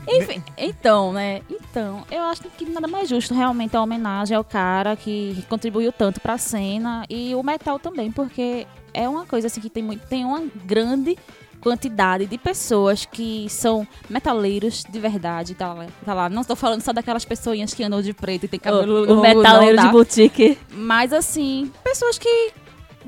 Enfim, 0.09 0.43
então, 0.57 1.13
né? 1.13 1.41
Então, 1.49 2.03
eu 2.11 2.21
acho 2.23 2.41
que 2.43 2.65
nada 2.65 2.87
mais 2.87 3.07
justo 3.09 3.33
realmente 3.33 3.75
a 3.75 3.81
homenagem 3.81 4.35
ao 4.35 4.43
cara 4.43 4.95
que 4.95 5.43
contribuiu 5.49 5.91
tanto 5.91 6.19
pra 6.19 6.37
cena 6.37 7.05
e 7.09 7.33
o 7.35 7.43
metal 7.43 7.77
também, 7.79 8.11
porque 8.11 8.65
é 8.93 9.07
uma 9.07 9.25
coisa 9.25 9.47
assim 9.47 9.61
que 9.61 9.69
tem 9.69 9.83
muito, 9.83 10.07
tem 10.07 10.25
uma 10.25 10.41
grande 10.65 11.17
quantidade 11.61 12.25
de 12.25 12.37
pessoas 12.37 13.05
que 13.05 13.47
são 13.49 13.85
metaleiros 14.09 14.83
de 14.89 14.99
verdade, 14.99 15.53
tá 15.55 15.73
lá, 15.73 15.87
tá 16.05 16.13
lá. 16.13 16.29
Não 16.29 16.41
estou 16.41 16.55
falando 16.55 16.81
só 16.81 16.93
daquelas 16.93 17.25
pessoinhas 17.25 17.73
que 17.73 17.83
andam 17.83 18.01
de 18.01 18.13
preto 18.13 18.45
e 18.45 18.47
tem 18.47 18.59
cabelo 18.59 19.11
O, 19.11 19.19
o 19.19 19.21
metaleiro 19.21 19.77
de 19.77 19.83
dá. 19.83 19.91
boutique. 19.91 20.57
Mas 20.71 21.11
assim, 21.11 21.71
pessoas 21.83 22.17
que 22.17 22.51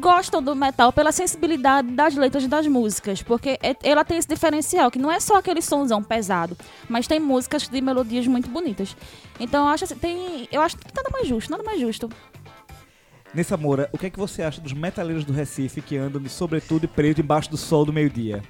gostam 0.01 0.41
do 0.43 0.53
metal 0.55 0.91
pela 0.91 1.11
sensibilidade 1.11 1.89
das 1.91 2.15
letras 2.15 2.45
das 2.47 2.67
músicas, 2.67 3.21
porque 3.21 3.57
é- 3.61 3.75
ela 3.83 4.03
tem 4.03 4.17
esse 4.17 4.27
diferencial, 4.27 4.89
que 4.91 4.99
não 4.99 5.11
é 5.11 5.19
só 5.19 5.37
aquele 5.37 5.61
sonzão 5.61 6.03
pesado, 6.03 6.57
mas 6.89 7.07
tem 7.07 7.19
músicas 7.19 7.67
de 7.69 7.79
melodias 7.79 8.27
muito 8.27 8.49
bonitas. 8.49 8.95
Então 9.39 9.65
eu 9.65 9.71
acho 9.71 9.83
assim, 9.85 9.95
tem, 9.95 10.49
eu 10.51 10.61
acho 10.61 10.75
que 10.77 10.85
nada 10.93 11.09
mais 11.13 11.27
justo, 11.27 11.49
nada 11.51 11.63
mais 11.63 11.79
justo. 11.79 12.09
Nessa 13.33 13.55
Moura, 13.55 13.89
o 13.93 13.97
que 13.97 14.07
é 14.07 14.09
que 14.09 14.19
você 14.19 14.41
acha 14.41 14.59
dos 14.59 14.73
metaleiros 14.73 15.23
do 15.23 15.31
Recife 15.31 15.81
que 15.81 15.95
andam 15.95 16.21
de 16.21 16.27
sobretudo 16.27 16.83
e 16.83 16.87
preto 16.87 17.21
embaixo 17.21 17.49
do 17.49 17.55
sol 17.55 17.85
do 17.85 17.93
meio-dia? 17.93 18.41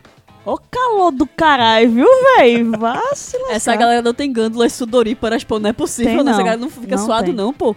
Ô, 0.43 0.57
calor 0.57 0.81
calor 1.01 1.11
do 1.11 1.25
caralho, 1.25 1.89
viu, 1.91 2.07
véi? 2.37 2.63
Vá 2.63 2.99
se 3.15 3.37
lascar. 3.37 3.55
Essa 3.55 3.75
galera 3.75 4.01
não 4.01 4.13
tem 4.13 4.31
glândulas 4.31 4.73
sudoríparas, 4.73 5.43
pô, 5.43 5.57
não 5.59 5.69
é 5.69 5.73
possível. 5.73 6.15
Tem 6.17 6.23
né? 6.23 6.31
Essa 6.31 6.37
não. 6.39 6.45
galera 6.45 6.61
não 6.61 6.69
fica 6.69 6.95
Não 6.95 7.05
suado, 7.05 7.25
tem. 7.25 7.33
não, 7.33 7.53
pô. 7.53 7.75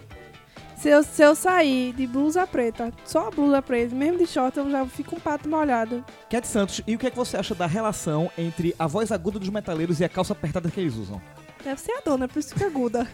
Se 0.85 0.89
eu, 0.91 1.01
se 1.01 1.23
eu 1.23 1.33
sair 1.33 1.93
de 1.93 2.05
blusa 2.05 2.45
preta, 2.45 2.93
só 3.05 3.29
a 3.29 3.31
blusa 3.31 3.59
preta, 3.59 3.95
mesmo 3.95 4.19
de 4.19 4.27
short, 4.27 4.55
eu 4.55 4.69
já 4.69 4.85
fico 4.85 5.15
um 5.15 5.19
pato 5.19 5.49
molhado. 5.49 6.05
Cat 6.29 6.47
Santos, 6.47 6.79
e 6.85 6.93
o 6.93 6.99
que 6.99 7.07
é 7.07 7.09
que 7.09 7.17
você 7.17 7.35
acha 7.37 7.55
da 7.55 7.65
relação 7.65 8.29
entre 8.37 8.75
a 8.77 8.85
voz 8.85 9.11
aguda 9.11 9.39
dos 9.39 9.49
metaleiros 9.49 9.99
e 9.99 10.03
a 10.03 10.09
calça 10.09 10.33
apertada 10.33 10.69
que 10.69 10.79
eles 10.79 10.93
usam? 10.93 11.19
Deve 11.63 11.81
ser 11.81 11.91
a 11.93 12.01
dona, 12.01 12.27
por 12.27 12.37
isso 12.37 12.53
que 12.53 12.63
é 12.63 12.67
aguda. 12.67 13.07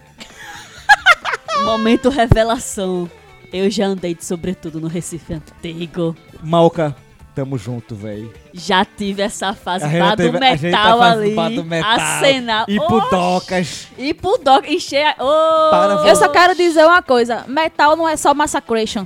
Momento 1.64 2.10
revelação. 2.10 3.10
Eu 3.54 3.72
já 3.72 3.86
andei 3.86 4.16
de 4.16 4.26
sobretudo 4.26 4.82
no 4.82 4.90
Recife 4.90 5.34
Antigo. 5.34 6.14
Malca, 6.44 6.94
tamo 7.36 7.58
junto, 7.58 7.96
véi. 7.96 8.32
Já 8.54 8.84
tive 8.86 9.22
essa 9.22 9.54
fase 9.54 9.86
vá 9.98 10.12
do 10.16 10.18
teve- 10.18 10.38
a 10.46 10.56
gente 10.56 10.72
metal 10.72 11.00
tá 11.00 11.12
ali. 11.12 11.56
do 11.56 11.64
metal. 11.64 11.92
Acenar. 11.92 12.66
E 12.68 12.78
Oxi. 12.80 12.88
pudocas. 12.90 13.88
E 13.98 14.14
pudoca. 14.14 14.70
Encher 14.72 15.06
a... 15.08 15.70
Para 15.70 16.08
Eu 16.08 16.16
só 16.16 16.30
quero 16.30 16.56
dizer 16.56 16.86
uma 16.86 17.02
coisa: 17.02 17.46
metal 17.48 17.96
não 17.96 18.08
é 18.08 18.16
só 18.18 18.34
massacration. 18.34 19.06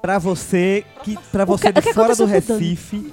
Pra 0.00 0.18
você 0.18 0.84
que 1.02 1.18
para 1.32 1.44
você 1.44 1.72
que- 1.72 1.80
de 1.80 1.92
fora 1.92 2.14
do? 2.14 2.24
Recife, 2.26 3.12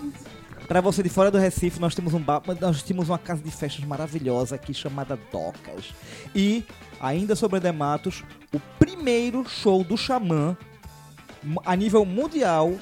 Pra 0.68 0.80
você 0.80 1.04
de 1.04 1.10
fora 1.10 1.30
do 1.30 1.38
Recife, 1.38 1.80
nós 1.80 1.94
temos 1.94 2.14
um 2.14 2.20
bar, 2.20 2.42
nós 2.60 2.82
temos 2.82 3.10
uma 3.10 3.18
casa 3.18 3.42
de 3.44 3.52
festas 3.52 3.84
maravilhosa 3.86 4.56
aqui 4.56 4.74
chamada 4.74 5.20
Docas. 5.32 5.94
E 6.34 6.64
ainda 7.02 7.36
sobre 7.36 7.60
Dematos, 7.60 8.24
o 8.54 8.60
primeiro 8.80 9.44
show 9.48 9.84
do 9.84 9.98
Xamã 9.98 10.56
a 11.66 11.76
nível 11.76 12.06
mundial 12.06 12.74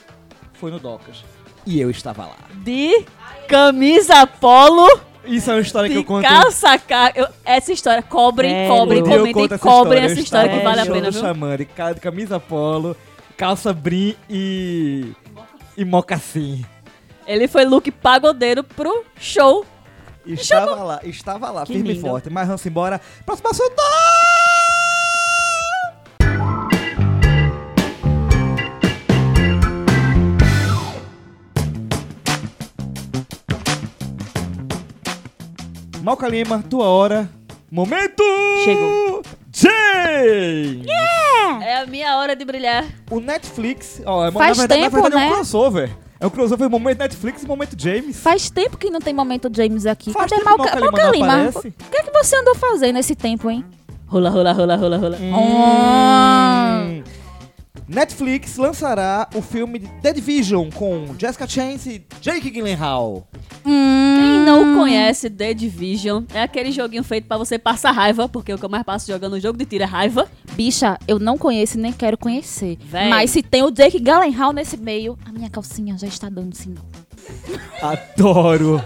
foi 0.62 0.72
no 0.72 0.80
Docas. 0.80 1.24
E 1.65 1.82
eu 1.82 1.89
estava 1.91 2.24
lá. 2.27 2.38
De 2.63 3.06
camisa 3.48 4.25
polo, 4.25 4.88
Isso 5.25 5.50
é 5.51 5.56
uma 5.56 5.62
história 5.62 5.89
que 5.89 5.96
eu 5.98 6.03
conto. 6.03 6.24
calça 6.24 6.77
ca... 6.80 7.12
eu- 7.15 7.27
Essa 7.44 7.74
história, 7.74 8.01
cobrem, 8.01 8.51
Sério? 8.51 8.75
cobrem, 8.75 9.03
comentem, 9.03 9.46
essa 9.46 9.60
cobrem 9.60 10.03
essa 10.03 10.20
história 10.20 10.50
que 10.50 10.58
estava 10.58 10.75
vale 10.75 10.88
a 10.89 10.91
pena? 10.94 11.12
Xamã, 11.12 11.58
de 11.58 11.65
ca- 11.65 11.94
de 11.94 12.00
camisa 12.00 12.39
polo, 12.39 12.96
calça 13.36 13.74
brim 13.74 14.15
e 14.30 15.12
e 15.77 15.84
mocassim. 15.86 16.63
Ele 17.27 17.48
foi 17.48 17.65
look 17.65 17.89
pagodeiro 17.91 18.63
pro 18.63 19.03
show. 19.20 19.65
Estava 20.25 20.75
lá, 20.84 21.00
estava 21.03 21.50
lá, 21.51 21.65
Que 21.65 21.74
firme 21.74 21.89
e 21.89 21.94
lindo. 21.94 22.08
forte. 22.08 22.30
Mas 22.30 22.46
vamos 22.48 22.65
embora. 22.65 23.01
Próximo 23.25 23.50
assunto! 23.50 23.82
Malca 36.01 36.27
Lima, 36.27 36.63
tua 36.67 36.86
hora. 36.86 37.29
Momento! 37.70 38.24
Chegou. 38.63 39.22
James! 39.53 40.88
É 41.62 41.77
a 41.77 41.86
minha 41.86 42.17
hora 42.17 42.36
de 42.36 42.43
brilhar. 42.43 42.86
O 43.10 43.20
Netflix, 43.20 44.01
ó, 44.03 44.25
é, 44.25 44.31
Faz 44.31 44.58
na 44.58 44.63
verdade, 44.63 44.81
tempo, 44.81 44.96
na 44.96 45.01
verdade 45.03 45.24
é 45.24 45.27
um 45.27 45.29
né? 45.29 45.36
crossover. 45.36 45.91
É 46.20 46.25
um 46.27 46.29
crossover 46.29 46.70
momento 46.70 46.98
Netflix 47.00 47.43
e 47.43 47.48
momento 47.48 47.75
James. 47.79 48.17
Faz 48.20 48.50
tempo 48.50 48.77
que 48.77 48.89
não 48.89 49.00
tem 49.00 49.13
momento 49.13 49.50
James 49.55 49.86
aqui. 49.86 50.12
Faz 50.12 50.29
Cadê 50.29 50.43
tempo 50.43 50.55
que 50.55 50.63
Malca, 50.63 50.79
Malca 50.79 51.12
Lima. 51.12 51.50
O 51.50 51.62
que 51.62 51.98
é 51.98 52.03
que 52.03 52.12
você 52.12 52.36
andou 52.36 52.55
fazendo 52.55 52.96
nesse 52.96 53.15
tempo, 53.15 53.50
hein? 53.50 53.63
Rola, 54.08 54.29
rola, 54.29 54.51
rola, 54.53 54.75
rola, 54.75 54.98
rola. 54.98 55.17
Hum. 55.20 57.03
Netflix 57.88 58.58
lançará 58.58 59.29
o 59.36 59.41
filme 59.41 59.79
de 59.79 59.88
The 60.01 60.13
Division 60.13 60.70
com 60.72 61.13
Jessica 61.17 61.48
Chance 61.48 61.89
e 61.89 62.05
Jake 62.22 62.50
Gyllenhaal. 62.50 63.27
Hum. 63.65 64.21
Quem 64.41 64.45
não 64.45 64.75
conhece 64.75 65.29
The 65.29 65.53
Division, 65.53 66.24
é 66.33 66.41
aquele 66.41 66.71
joguinho 66.71 67.03
feito 67.03 67.27
pra 67.27 67.38
você 67.38 67.60
passar 67.60 67.91
raiva, 67.91 68.27
porque 68.27 68.51
o 68.51 68.57
que 68.57 68.65
eu 68.65 68.69
mais 68.69 68.83
passo 68.83 69.05
jogando 69.12 69.39
jogo 69.39 69.57
de 69.57 69.65
tiro 69.65 69.83
é 69.83 69.88
raiva. 69.88 70.27
Bicha, 70.53 70.98
eu 71.07 71.19
não 71.19 71.38
conheço 71.38 71.77
e 71.77 71.81
nem 71.81 71.93
quero 71.93 72.17
conhecer. 72.17 72.77
Véi. 72.83 73.07
Mas 73.07 73.29
se 73.29 73.43
tem 73.43 73.62
o 73.62 73.69
Jake 73.69 74.00
Gyllenhaal 74.00 74.51
nesse 74.51 74.77
meio, 74.77 75.17
a 75.25 75.31
minha 75.31 75.50
calcinha 75.50 75.95
já 75.95 76.07
está 76.07 76.27
dando 76.27 76.55
sinal. 76.55 76.83
Adoro. 77.81 78.81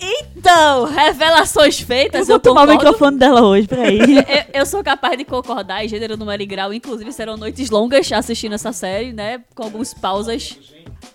Então, 0.00 0.84
revelações 0.86 1.78
feitas, 1.78 2.28
Eu 2.28 2.34
eu, 2.34 2.40
vou 2.40 2.40
tomar 2.40 2.62
o 2.62 2.66
concordo. 2.66 2.84
microfone 2.84 3.18
dela 3.18 3.42
hoje, 3.42 3.68
peraí. 3.68 4.00
eu, 4.52 4.60
eu 4.60 4.66
sou 4.66 4.82
capaz 4.82 5.16
de 5.16 5.24
concordar 5.24 5.84
em 5.84 5.88
gênero, 5.88 6.16
número 6.16 6.42
e 6.42 6.46
grau. 6.46 6.74
Inclusive, 6.74 7.12
serão 7.12 7.36
noites 7.36 7.70
longas 7.70 8.10
assistindo 8.10 8.54
essa 8.54 8.72
série, 8.72 9.12
né? 9.12 9.42
Com 9.54 9.62
algumas 9.62 9.94
pausas. 9.94 10.58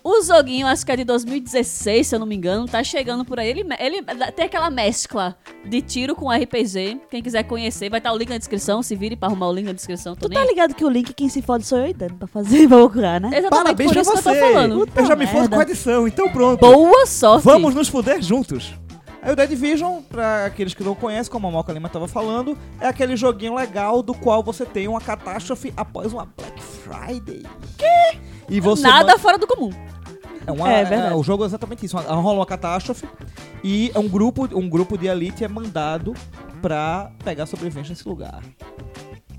O 0.02 0.22
joguinho, 0.22 0.66
acho 0.66 0.84
que 0.84 0.92
é 0.92 0.96
de 0.96 1.04
2016, 1.04 2.06
se 2.06 2.14
eu 2.14 2.18
não 2.18 2.26
me 2.26 2.34
engano, 2.34 2.66
tá 2.66 2.82
chegando 2.82 3.24
por 3.24 3.38
aí. 3.38 3.48
Ele, 3.48 3.66
ele 3.78 4.02
tem 4.32 4.46
aquela 4.46 4.70
mescla 4.70 5.36
de 5.64 5.82
tiro 5.82 6.14
com 6.14 6.30
RPG. 6.30 7.00
Quem 7.10 7.22
quiser 7.22 7.42
conhecer, 7.44 7.90
vai 7.90 7.98
estar 7.98 8.12
o 8.12 8.16
link 8.16 8.28
na 8.30 8.38
descrição. 8.38 8.82
Se 8.82 8.94
vire 8.94 9.16
pra 9.16 9.28
arrumar 9.28 9.48
o 9.48 9.52
link 9.52 9.66
na 9.66 9.72
descrição. 9.72 10.14
Tô 10.14 10.28
Tu 10.28 10.30
nem 10.30 10.38
tá 10.38 10.44
ligado 10.46 10.74
que 10.74 10.84
o 10.84 10.88
link 10.88 11.12
quem 11.12 11.28
se 11.28 11.42
fode 11.42 11.64
sou 11.64 11.78
eu 11.78 11.88
e 11.88 11.92
Dani 11.94 12.14
pra 12.14 12.28
fazer, 12.28 12.66
pra 12.68 12.78
procurar, 12.78 13.20
né? 13.20 13.28
Exatamente 13.28 13.50
Parabéns 13.64 13.90
por 13.92 14.00
isso 14.00 14.10
que 14.12 14.18
eu 14.18 14.22
você. 14.22 14.40
tô 14.40 14.46
falando. 14.46 14.88
eu 14.94 15.06
já 15.06 15.16
me 15.16 15.26
fodo 15.26 15.48
com 15.50 15.60
a 15.60 15.62
edição, 15.62 16.08
então 16.08 16.28
pronto. 16.30 16.60
Boa 16.60 17.06
sorte! 17.06 17.44
Vamos 17.44 17.74
nos 17.74 17.88
fuder 17.88 18.22
juntos. 18.22 18.72
Aí 19.20 19.32
o 19.32 19.36
The 19.36 19.46
Division, 19.48 20.00
pra 20.08 20.46
aqueles 20.46 20.74
que 20.74 20.84
não 20.84 20.94
conhecem, 20.94 21.30
como 21.30 21.48
a 21.48 21.50
Malca 21.50 21.72
Lima 21.72 21.88
tava 21.88 22.06
falando, 22.06 22.56
é 22.80 22.86
aquele 22.86 23.16
joguinho 23.16 23.54
legal 23.56 24.00
do 24.00 24.14
qual 24.14 24.44
você 24.44 24.64
tem 24.64 24.86
uma 24.86 25.00
catástrofe 25.00 25.72
após 25.76 26.12
uma 26.12 26.24
Black 26.36 26.62
Friday. 26.62 27.42
Que? 27.76 28.18
E 28.48 28.60
você 28.60 28.82
Nada 28.82 29.18
fora 29.18 29.36
do 29.38 29.46
comum. 29.46 29.70
É, 30.46 30.52
uma, 30.52 30.72
É, 30.72 30.80
é, 30.80 30.84
verdade. 30.84 31.14
o 31.14 31.22
jogo 31.22 31.42
é 31.44 31.46
exatamente 31.46 31.84
isso. 31.84 31.96
Uma- 31.98 32.14
Rola 32.14 32.38
uma 32.38 32.46
catástrofe 32.46 33.06
e 33.62 33.90
é 33.94 33.98
um 33.98 34.08
grupo, 34.08 34.48
um 34.56 34.68
grupo 34.68 34.96
de 34.96 35.06
elite 35.06 35.44
é 35.44 35.48
mandado 35.48 36.14
pra 36.62 37.10
pegar 37.22 37.44
sobrevivência 37.46 37.90
nesse 37.90 38.08
lugar. 38.08 38.40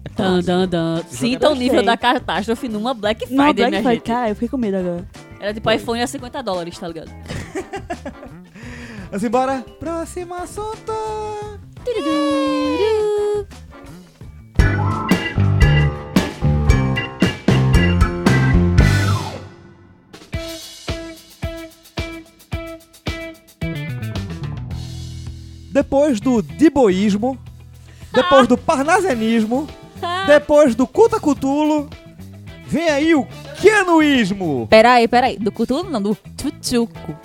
É 0.05 0.09
Dan, 0.15 0.41
dan, 0.41 0.67
dan. 0.67 1.03
Sinta 1.07 1.49
o 1.49 1.55
nível 1.55 1.83
da 1.83 1.97
catástrofe 1.97 2.67
numa 2.69 2.93
Black 2.93 3.25
Friday, 3.25 3.37
Não, 3.37 3.53
Black 3.53 3.69
minha 3.71 3.81
Friday, 3.81 3.95
gente. 3.95 4.05
cara, 4.05 4.29
eu 4.29 4.35
fiquei 4.35 4.49
com 4.49 4.57
medo 4.57 4.77
agora. 4.77 5.07
Era 5.39 5.53
tipo 5.53 5.71
iPhone 5.71 6.01
a 6.01 6.07
50 6.07 6.43
dólares, 6.43 6.77
tá 6.77 6.87
ligado? 6.87 7.09
Vamos 9.09 9.23
embora. 9.23 9.65
Próximo 9.79 10.35
assunto. 10.35 10.93
Depois 25.89 26.19
do 26.19 26.43
diboísmo, 26.43 27.36
depois 28.13 28.48
do 28.48 28.55
parnasianismo, 28.55 29.67
depois 30.27 30.75
do 30.75 30.86
culta 30.86 31.19
cutulo, 31.19 31.89
vem 32.67 32.88
aí 32.89 33.15
o 33.15 33.25
kenuísmo. 33.60 34.67
Peraí, 34.69 35.08
peraí. 35.08 35.39
Do 35.39 35.51
Cthulhu 35.51 35.89
não, 35.89 36.00
do 36.00 36.15
Tchutchuco. 36.38 37.17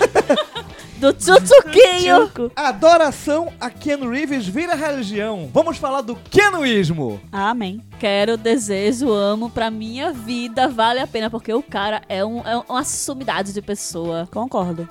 Do 0.96 1.12
Tsutsukinho! 1.12 2.50
Adoração 2.56 3.52
a 3.60 3.68
Keanu 3.68 4.08
Reeves 4.08 4.46
vira 4.46 4.74
religião. 4.74 5.50
Vamos 5.52 5.76
falar 5.76 6.00
do 6.00 6.16
kenuísmo. 6.16 7.20
Amém. 7.30 7.82
Quero, 7.98 8.38
desejo, 8.38 9.12
amo 9.12 9.50
pra 9.50 9.70
minha 9.70 10.10
vida, 10.10 10.68
vale 10.68 11.00
a 11.00 11.06
pena, 11.06 11.28
porque 11.28 11.52
o 11.52 11.62
cara 11.62 12.00
é, 12.08 12.24
um, 12.24 12.40
é 12.40 12.56
uma 12.66 12.82
sumidade 12.82 13.52
de 13.52 13.60
pessoa. 13.60 14.26
Concordo. 14.32 14.88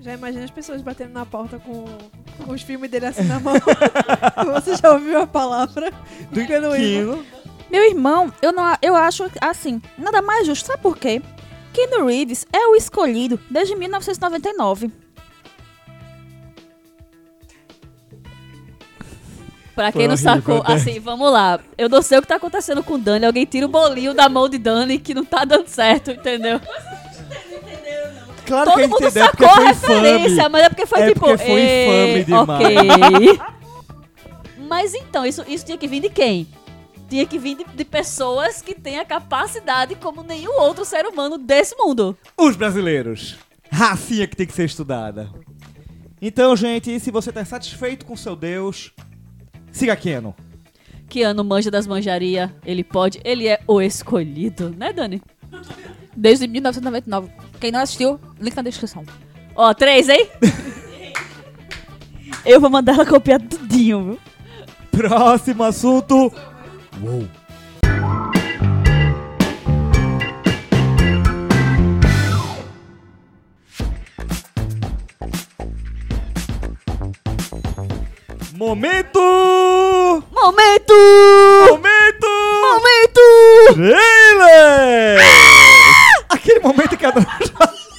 Já 0.00 0.14
imagina 0.14 0.44
as 0.44 0.50
pessoas 0.50 0.80
batendo 0.80 1.12
na 1.12 1.26
porta 1.26 1.58
com, 1.58 1.84
com 2.44 2.52
os 2.52 2.62
filmes 2.62 2.90
dele 2.90 3.06
assim 3.06 3.24
na 3.24 3.40
mão. 3.40 3.54
Você 4.54 4.76
já 4.76 4.92
ouviu 4.92 5.20
a 5.20 5.26
palavra? 5.26 5.92
Do 6.30 6.46
Keanu. 6.46 7.24
Meu 7.70 7.84
irmão, 7.84 8.32
eu, 8.40 8.52
não, 8.52 8.76
eu 8.80 8.94
acho 8.94 9.28
assim, 9.40 9.82
nada 9.96 10.22
mais 10.22 10.46
justo. 10.46 10.66
Sabe 10.66 10.82
por 10.82 10.96
quê? 10.96 11.20
Keanu 11.72 12.06
Reeves 12.06 12.46
é 12.52 12.66
o 12.68 12.76
escolhido 12.76 13.40
desde 13.50 13.74
1999. 13.74 14.90
Pra 19.74 19.92
quem 19.92 20.08
não 20.08 20.16
sacou, 20.16 20.60
assim, 20.66 20.98
vamos 20.98 21.30
lá. 21.30 21.60
Eu 21.76 21.88
não 21.88 22.02
sei 22.02 22.18
o 22.18 22.22
que 22.22 22.26
tá 22.26 22.34
acontecendo 22.34 22.82
com 22.82 22.94
o 22.94 22.98
Dani. 22.98 23.24
Alguém 23.26 23.44
tira 23.44 23.64
o 23.64 23.68
bolinho 23.68 24.12
da 24.12 24.28
mão 24.28 24.48
de 24.48 24.58
Dani 24.58 24.98
que 24.98 25.14
não 25.14 25.24
tá 25.24 25.44
dando 25.44 25.68
certo, 25.68 26.10
entendeu? 26.10 26.60
Claro 28.48 28.70
que 28.72 28.80
Todo 28.80 28.88
mundo 28.90 29.04
entendeu, 29.04 29.22
é 29.22 29.26
sacou 29.26 29.46
a 29.48 29.58
referência, 29.68 30.28
infame. 30.32 30.48
mas 30.48 30.62
é 30.64 30.68
porque 30.70 30.86
foi 30.86 31.00
É 31.00 31.08
tipo. 31.08 31.20
porque 31.20 31.36
foi 31.38 31.60
"Ê, 31.60 32.20
infame 32.20 32.24
demais." 32.24 32.64
Ok. 32.66 33.40
mas 34.68 34.94
então, 34.94 35.24
isso, 35.26 35.44
isso 35.46 35.64
tinha 35.64 35.78
que 35.78 35.86
vir 35.86 36.00
de 36.00 36.08
quem? 36.10 36.46
Tinha 37.08 37.24
que 37.26 37.38
vir 37.38 37.56
de, 37.56 37.64
de 37.64 37.84
pessoas 37.84 38.60
que 38.60 38.74
têm 38.74 38.98
a 38.98 39.04
capacidade 39.04 39.94
como 39.94 40.22
nenhum 40.22 40.60
outro 40.60 40.84
ser 40.84 41.06
humano 41.06 41.38
desse 41.38 41.74
mundo. 41.76 42.16
Os 42.36 42.56
brasileiros. 42.56 43.36
Racinha 43.70 44.26
que 44.26 44.36
tem 44.36 44.46
que 44.46 44.52
ser 44.52 44.64
estudada. 44.64 45.30
Então, 46.20 46.54
gente, 46.56 46.98
se 47.00 47.10
você 47.10 47.30
tá 47.30 47.44
satisfeito 47.44 48.04
com 48.04 48.16
seu 48.16 48.34
Deus, 48.34 48.92
siga 49.70 49.94
Keno. 49.94 50.34
Que 51.08 51.22
ano 51.22 51.42
manja 51.44 51.70
das 51.70 51.86
manjarias, 51.86 52.50
ele 52.66 52.82
pode, 52.84 53.20
ele 53.24 53.46
é 53.46 53.60
o 53.66 53.80
escolhido, 53.80 54.74
né, 54.76 54.92
Dani? 54.92 55.22
Desde 56.14 56.46
1999. 56.46 57.30
Quem 57.60 57.72
não 57.72 57.80
assistiu, 57.80 58.20
link 58.40 58.54
na 58.54 58.62
descrição. 58.62 59.04
Ó, 59.54 59.74
três, 59.74 60.08
hein? 60.08 60.28
Eu 62.44 62.60
vou 62.60 62.70
mandar 62.70 62.94
ela 62.94 63.04
copiar 63.04 63.40
tudinho, 63.40 64.04
viu? 64.04 64.18
Próximo 64.92 65.64
assunto. 65.64 66.32
Uou. 67.02 67.26
Momento! 78.54 79.20
Momento! 80.32 80.94
Momento! 81.68 82.28
Momento! 82.60 83.74
Trailer! 83.74 85.47
Aquele 86.58 86.72
momento 86.74 86.96
que 86.96 87.06
a 87.06 87.10
dona 87.10 87.26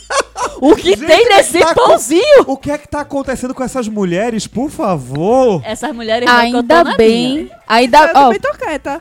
O 0.61 0.75
que 0.75 0.89
Gente, 0.95 1.05
tem 1.05 1.29
nesse 1.29 1.59
tá 1.59 1.73
com- 1.73 1.87
pãozinho? 1.87 2.43
O 2.47 2.57
que 2.57 2.71
é 2.71 2.77
que 2.77 2.87
tá 2.87 3.01
acontecendo 3.01 3.53
com 3.53 3.63
essas 3.63 3.87
mulheres, 3.87 4.45
por 4.47 4.69
favor? 4.69 5.61
Essas 5.63 5.93
mulheres 5.95 6.27
Ainda 6.29 6.83
bem. 6.97 7.43
minha. 7.43 7.59
Ainda, 7.67 7.97
Eu 8.07 8.11
ó, 8.15 8.57
quieta. 8.57 8.99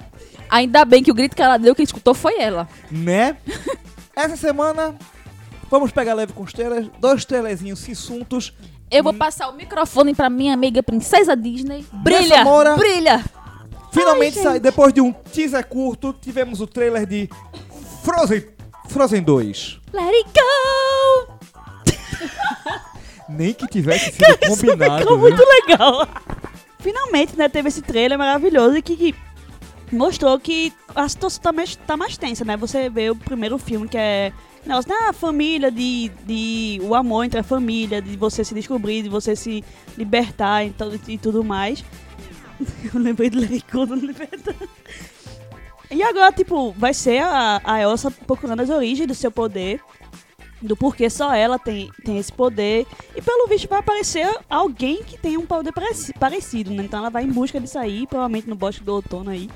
ainda 0.49 0.85
bem 0.85 1.03
que 1.03 1.11
o 1.11 1.15
grito 1.15 1.35
que 1.35 1.43
ela 1.43 1.57
deu, 1.59 1.75
que 1.75 1.83
escutou, 1.83 2.15
foi 2.15 2.39
ela. 2.41 2.69
Né? 2.91 3.37
Essa 4.15 4.37
semana, 4.37 4.95
vamos 5.71 5.91
pegar 5.91 6.15
leve 6.15 6.33
com 6.33 6.43
os 6.45 6.53
trailers. 6.53 6.89
Dois 7.01 7.25
trailerzinhos 7.25 7.89
assuntos. 7.91 8.53
Eu 8.91 9.03
vou 9.03 9.13
passar 9.15 9.49
o 9.49 9.53
microfone 9.55 10.15
pra 10.15 10.31
minha 10.31 10.55
amiga 10.55 10.83
princesa 10.83 11.35
Disney. 11.37 11.85
Brilha! 11.93 12.45
Brilha! 12.77 13.25
Finalmente, 13.93 14.41
sai, 14.41 14.61
depois 14.61 14.93
de 14.93 15.01
um 15.01 15.13
teaser 15.13 15.67
curto, 15.67 16.15
tivemos 16.21 16.61
o 16.61 16.67
trailer 16.67 17.05
de 17.07 17.29
Frozen, 18.05 18.45
Frozen 18.89 19.23
2. 19.23 19.81
Let 19.93 20.15
it 20.15 20.31
go! 20.35 21.39
Nem 23.29 23.53
que 23.53 23.67
tivesse 23.67 24.13
sido 24.13 24.39
combinado. 24.49 25.01
Ficou 25.01 25.19
viu? 25.19 25.29
muito 25.29 25.45
legal. 25.45 26.09
Finalmente, 26.81 27.37
né, 27.37 27.49
teve 27.49 27.69
esse 27.69 27.83
trailer 27.83 28.19
maravilhoso 28.19 28.77
e 28.77 28.83
que, 28.83 28.97
que 28.97 29.15
mostrou 29.93 30.39
que 30.39 30.73
a 30.95 31.09
situação 31.09 31.43
tá 31.43 31.53
mais, 31.53 31.77
tá 31.77 31.97
mais 31.97 32.17
tensa, 32.17 32.45
né? 32.45 32.57
Você 32.57 32.89
vê 32.89 33.11
o 33.11 33.17
primeiro 33.17 33.59
filme 33.59 33.89
que 33.89 33.99
é 33.99 34.33
negócio 34.67 34.89
da 34.89 35.13
família, 35.13 35.71
de, 35.71 36.11
de 36.25 36.81
o 36.83 36.95
amor 36.95 37.25
entre 37.25 37.41
a 37.41 37.43
família, 37.43 38.03
de 38.03 38.17
você 38.17 38.45
se 38.45 38.55
descobrir, 38.55 39.03
de 39.03 39.09
você 39.09 39.35
se 39.35 39.65
libertar 39.97 40.65
e, 40.65 40.75
e 41.09 41.19
tudo 41.19 41.43
mais. 41.43 41.85
Eu 42.93 43.01
lembrei 43.01 43.31
do 43.31 43.39
Lericô 43.39 43.87
do 43.87 43.95
Libertar. 43.95 44.55
E 45.91 46.03
agora, 46.03 46.31
tipo, 46.33 46.73
vai 46.73 46.93
ser 46.93 47.23
a, 47.23 47.61
a 47.65 47.81
Elsa 47.81 48.11
procurando 48.11 48.61
as 48.61 48.71
origens 48.71 49.07
do 49.09 49.15
seu 49.15 49.31
poder, 49.31 49.81
do 50.61 50.77
porquê 50.77 51.09
só 51.09 51.35
ela 51.35 51.59
tem, 51.59 51.91
tem 52.05 52.19
esse 52.19 52.33
poder. 52.33 52.87
E 53.17 53.23
pelo 53.23 53.49
visto 53.49 53.69
vai 53.69 53.79
aparecer 53.79 54.29
alguém 54.51 55.03
que 55.03 55.17
tem 55.17 55.37
um 55.37 55.47
poder 55.47 55.73
pareci- 55.73 56.13
parecido, 56.15 56.71
né? 56.73 56.85
Então 56.85 56.99
ela 56.99 57.11
vai 57.11 57.25
em 57.25 57.31
busca 57.33 57.61
disso 57.61 57.79
aí, 57.79 58.07
provavelmente 58.07 58.49
no 58.49 58.55
bosque 58.55 58.85
do 58.85 58.93
outono 58.93 59.31
aí. 59.31 59.49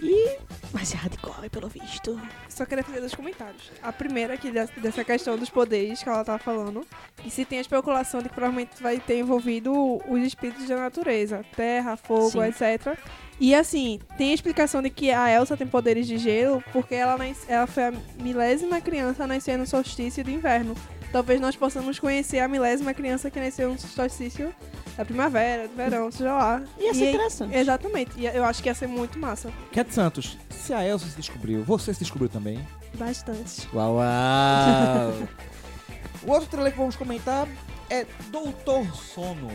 E 0.00 0.38
vai 0.72 0.84
ser 0.84 0.96
hardcore, 0.96 1.48
pelo 1.48 1.68
visto. 1.68 2.20
Só 2.48 2.64
queria 2.66 2.84
fazer 2.84 3.00
dois 3.00 3.14
comentários. 3.14 3.70
A 3.82 3.92
primeira, 3.92 4.36
que 4.36 4.50
dessa, 4.50 5.04
questão 5.04 5.38
dos 5.38 5.50
poderes 5.50 6.02
que 6.02 6.08
ela 6.08 6.24
tava 6.24 6.38
falando. 6.38 6.86
E 7.24 7.30
se 7.30 7.44
tem 7.44 7.58
a 7.58 7.60
especulação 7.60 8.20
de 8.20 8.28
que 8.28 8.34
provavelmente 8.34 8.82
vai 8.82 8.98
ter 8.98 9.18
envolvido 9.18 9.72
os 10.08 10.22
espíritos 10.22 10.66
da 10.68 10.76
natureza. 10.76 11.44
Terra, 11.56 11.96
fogo, 11.96 12.30
Sim. 12.30 12.44
etc. 12.44 12.98
E 13.40 13.54
assim, 13.54 14.00
tem 14.16 14.30
a 14.30 14.34
explicação 14.34 14.80
de 14.80 14.90
que 14.90 15.10
a 15.10 15.30
Elsa 15.30 15.56
tem 15.56 15.66
poderes 15.66 16.06
de 16.06 16.18
gelo 16.18 16.62
porque 16.72 16.94
ela, 16.94 17.16
ela 17.48 17.66
foi 17.66 17.84
a 17.84 17.92
milésima 18.20 18.80
criança 18.80 19.24
a 19.24 19.26
nascer 19.26 19.58
no 19.58 19.66
solstício 19.66 20.22
do 20.22 20.30
inverno. 20.30 20.74
Talvez 21.14 21.40
nós 21.40 21.54
possamos 21.54 21.96
conhecer 22.00 22.40
a 22.40 22.48
milésima 22.48 22.92
criança 22.92 23.30
que 23.30 23.38
nasceu 23.38 23.70
no 23.70 23.78
solstício 23.78 24.52
da 24.96 25.04
primavera, 25.04 25.68
do 25.68 25.76
verão, 25.76 26.10
seja 26.10 26.32
lá. 26.34 26.60
Ia 26.76 26.92
ser 26.92 27.04
E- 27.04 27.08
interessante. 27.10 27.56
Exatamente. 27.56 28.10
E 28.16 28.26
eu 28.26 28.44
acho 28.44 28.60
que 28.60 28.68
ia 28.68 28.74
ser 28.74 28.88
muito 28.88 29.16
massa. 29.16 29.48
Cat 29.70 29.94
Santos, 29.94 30.36
se 30.50 30.74
a 30.74 30.84
Elsa 30.84 31.06
se 31.06 31.14
descobriu, 31.16 31.62
você 31.62 31.94
se 31.94 32.00
descobriu 32.00 32.28
também? 32.28 32.58
Bastante. 32.94 33.68
Uau, 33.72 33.94
uau. 33.94 35.28
o 36.26 36.32
outro 36.32 36.48
trailer 36.48 36.72
que 36.72 36.78
vamos 36.78 36.96
comentar 36.96 37.46
é 37.88 38.04
Doutor 38.32 38.84
Sono. 38.96 39.52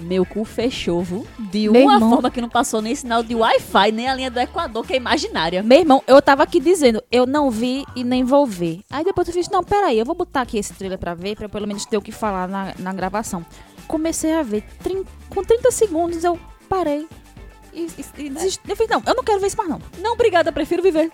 Meu 0.00 0.24
cu 0.24 0.44
fechou, 0.44 1.02
viu? 1.02 1.26
De 1.38 1.68
Meu 1.68 1.82
uma 1.84 1.94
irmão. 1.94 2.10
forma 2.10 2.30
que 2.30 2.40
não 2.40 2.48
passou 2.48 2.80
nem 2.82 2.94
sinal 2.94 3.22
de 3.22 3.34
Wi-Fi, 3.34 3.92
nem 3.92 4.08
a 4.08 4.14
linha 4.14 4.30
do 4.30 4.40
Equador, 4.40 4.86
que 4.86 4.94
é 4.94 4.96
imaginária. 4.96 5.62
Meu 5.62 5.78
irmão, 5.80 6.02
eu 6.06 6.20
tava 6.22 6.42
aqui 6.42 6.58
dizendo, 6.60 7.02
eu 7.12 7.26
não 7.26 7.50
vi 7.50 7.84
e 7.94 8.02
nem 8.02 8.24
vou 8.24 8.46
ver. 8.46 8.80
Aí 8.90 9.04
depois 9.04 9.28
eu 9.28 9.34
fiz, 9.34 9.48
não, 9.48 9.62
peraí, 9.62 9.98
eu 9.98 10.04
vou 10.04 10.14
botar 10.14 10.40
aqui 10.42 10.58
esse 10.58 10.72
trailer 10.74 10.98
pra 10.98 11.14
ver, 11.14 11.36
pra 11.36 11.44
eu 11.46 11.50
pelo 11.50 11.66
menos 11.66 11.84
ter 11.84 11.96
o 11.96 12.02
que 12.02 12.12
falar 12.12 12.48
na, 12.48 12.74
na 12.78 12.92
gravação. 12.92 13.44
Comecei 13.86 14.32
a 14.34 14.42
ver, 14.42 14.64
trin- 14.82 15.04
com 15.28 15.42
30 15.44 15.70
segundos 15.70 16.24
eu 16.24 16.38
parei. 16.68 17.06
E, 17.72 17.86
e- 17.98 18.24
e 18.24 18.30
desisti. 18.30 18.60
Eu 18.68 18.74
fiz, 18.76 18.88
não, 18.88 19.02
eu 19.06 19.14
não 19.14 19.22
quero 19.22 19.38
ver 19.40 19.46
isso 19.48 19.56
mais 19.56 19.68
não. 19.68 19.80
Não, 19.98 20.12
obrigada, 20.14 20.50
prefiro 20.50 20.82
viver. 20.82 21.10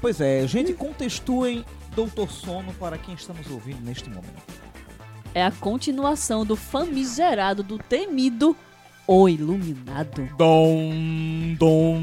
Pois 0.00 0.20
é, 0.20 0.46
gente, 0.46 0.72
contextuem 0.72 1.64
Doutor 1.94 2.30
Sono 2.30 2.72
para 2.74 2.96
quem 2.96 3.14
estamos 3.14 3.50
ouvindo 3.50 3.80
neste 3.84 4.08
momento. 4.08 4.42
É 5.34 5.44
a 5.44 5.50
continuação 5.50 6.44
do 6.44 6.56
famigerado, 6.56 7.62
do 7.62 7.78
temido 7.78 8.56
O 9.06 9.28
Iluminado. 9.28 10.28
Dom, 10.36 11.54
dom. 11.56 12.00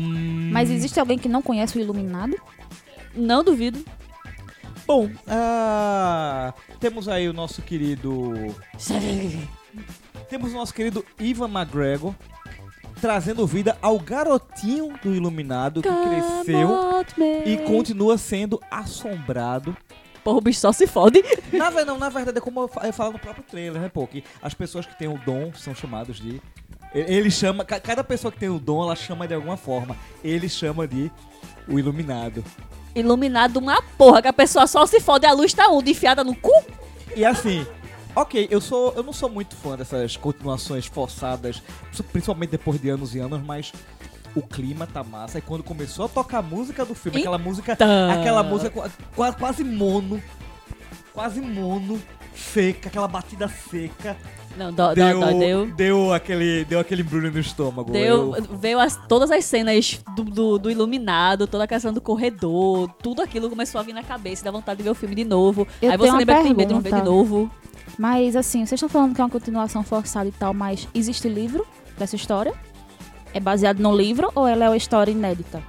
Mas 0.51 0.69
existe 0.69 0.99
alguém 0.99 1.17
que 1.17 1.27
não 1.27 1.41
conhece 1.41 1.77
o 1.77 1.81
Iluminado? 1.81 2.35
Não 3.13 3.43
duvido. 3.43 3.83
Bom, 4.85 5.09
ah, 5.27 6.53
temos 6.79 7.09
aí 7.09 7.27
o 7.27 7.33
nosso 7.33 7.61
querido. 7.61 8.33
Temos 10.29 10.51
o 10.51 10.55
nosso 10.55 10.73
querido 10.73 11.05
Ivan 11.19 11.47
McGregor 11.47 12.13
trazendo 12.99 13.45
vida 13.45 13.77
ao 13.81 13.99
garotinho 13.99 14.93
do 15.01 15.13
Iluminado 15.13 15.81
que 15.81 15.89
cresceu 15.89 16.69
e 17.45 17.57
continua 17.57 18.17
sendo 18.17 18.59
assombrado. 18.69 19.75
Porra, 20.27 20.39
o 20.39 20.41
bicho 20.41 20.59
só 20.59 20.73
se 20.73 20.85
fode. 20.85 21.23
Na, 21.53 21.71
não, 21.85 21.97
na 21.97 22.09
verdade, 22.09 22.37
é 22.37 22.41
como 22.41 22.59
eu 22.59 22.67
fa- 22.67 22.85
eu 22.85 22.91
falo 22.91 23.13
no 23.13 23.19
próprio 23.19 23.45
trailer, 23.49 23.81
né, 23.81 23.87
pô? 23.87 24.05
Que 24.05 24.21
as 24.41 24.53
pessoas 24.53 24.85
que 24.85 24.93
têm 24.99 25.07
o 25.07 25.17
dom 25.25 25.53
são 25.53 25.73
chamados 25.73 26.19
de. 26.19 26.41
Ele 26.93 27.31
chama. 27.31 27.63
ca- 27.63 27.79
Cada 27.79 28.03
pessoa 28.03 28.29
que 28.29 28.37
tem 28.37 28.49
o 28.49 28.59
dom, 28.59 28.83
ela 28.83 28.93
chama 28.93 29.25
de 29.25 29.33
alguma 29.33 29.55
forma. 29.55 29.95
Ele 30.21 30.49
chama 30.49 30.85
de 30.85 31.09
o 31.65 31.79
Iluminado. 31.79 32.43
Iluminado 32.93 33.55
uma 33.55 33.81
porra, 33.97 34.21
que 34.21 34.27
a 34.27 34.33
pessoa 34.33 34.67
só 34.67 34.85
se 34.85 34.99
fode, 34.99 35.25
a 35.25 35.31
luz 35.31 35.53
tá 35.53 35.69
onde? 35.69 35.91
Enfiada 35.91 36.25
no 36.25 36.35
cu? 36.35 36.51
E 37.15 37.23
assim, 37.23 37.65
ok, 38.13 38.49
eu 38.51 38.59
sou. 38.59 38.91
Eu 38.97 39.03
não 39.03 39.13
sou 39.13 39.29
muito 39.29 39.55
fã 39.55 39.77
dessas 39.77 40.17
continuações 40.17 40.87
forçadas, 40.87 41.63
principalmente 42.11 42.49
depois 42.49 42.81
de 42.81 42.89
anos 42.89 43.15
e 43.15 43.19
anos, 43.19 43.41
mas 43.45 43.71
o 44.37 44.41
clima 44.41 44.85
tá 44.87 45.03
massa. 45.03 45.37
E 45.39 45.41
quando 45.41 45.63
começou 45.63 46.05
a 46.05 46.09
tocar 46.09 46.39
a 46.39 46.41
música 46.41 46.85
do 46.85 46.93
filme, 46.95 47.19
aquela 47.19 47.37
música. 47.37 47.73
Aquela 47.73 48.43
música 48.43 48.69
qua- 48.71 48.89
qua- 49.15 49.33
quase 49.33 49.63
mono. 49.63 50.21
Quase 51.13 51.41
mono, 51.41 51.99
seca, 52.35 52.89
aquela 52.89 53.07
batida 53.07 53.47
seca. 53.47 54.15
Não, 54.55 54.71
dó, 54.71 54.89
dó, 54.89 54.93
Deu, 54.93 55.19
dó, 55.19 55.39
deu. 55.39 55.65
deu 55.67 56.13
aquele. 56.13 56.63
Deu 56.65 56.79
aquele 56.79 57.01
embrulho 57.01 57.31
no 57.31 57.39
estômago. 57.39 57.91
Deu, 57.91 58.35
Eu- 58.35 58.43
veio 58.57 58.79
as, 58.79 58.95
todas 59.07 59.29
as 59.31 59.43
cenas 59.45 59.99
do, 60.15 60.23
do, 60.23 60.57
do 60.59 60.71
iluminado, 60.71 61.47
toda 61.47 61.63
a 61.63 61.67
questão 61.67 61.91
do 61.93 62.01
corredor, 62.01 62.87
tudo 63.01 63.21
aquilo 63.21 63.49
começou 63.49 63.79
a 63.79 63.83
vir 63.83 63.93
na 63.93 64.03
cabeça, 64.03 64.43
dá 64.43 64.51
vontade 64.51 64.77
de 64.77 64.83
ver 64.83 64.89
o 64.91 64.95
filme 64.95 65.15
de 65.15 65.23
novo. 65.23 65.67
Eu 65.81 65.91
Aí 65.91 65.97
tenho 65.97 66.11
você 66.11 66.17
lembra 66.17 66.35
que 66.37 66.43
tem 66.43 66.53
medo 66.53 66.67
de 66.69 66.73
não 66.75 66.81
ver 66.81 66.89
de 66.89 66.95
pergunta. 66.95 67.11
novo. 67.11 67.51
Mas 67.97 68.35
assim, 68.35 68.59
vocês 68.59 68.73
estão 68.73 68.89
falando 68.89 69.15
que 69.15 69.21
é 69.21 69.23
uma 69.23 69.29
continuação 69.29 69.81
forçada 69.83 70.27
e 70.29 70.31
tal, 70.31 70.53
mas 70.53 70.87
existe 70.93 71.27
livro 71.27 71.65
dessa 71.97 72.15
história? 72.15 72.53
É 73.37 73.39
baseado 73.39 73.77
no 73.77 73.95
livro 73.95 74.31
ou 74.33 74.47
ela 74.47 74.65
é 74.65 74.69
uma 74.69 74.75
história 74.75 75.11
inédita? 75.11 75.61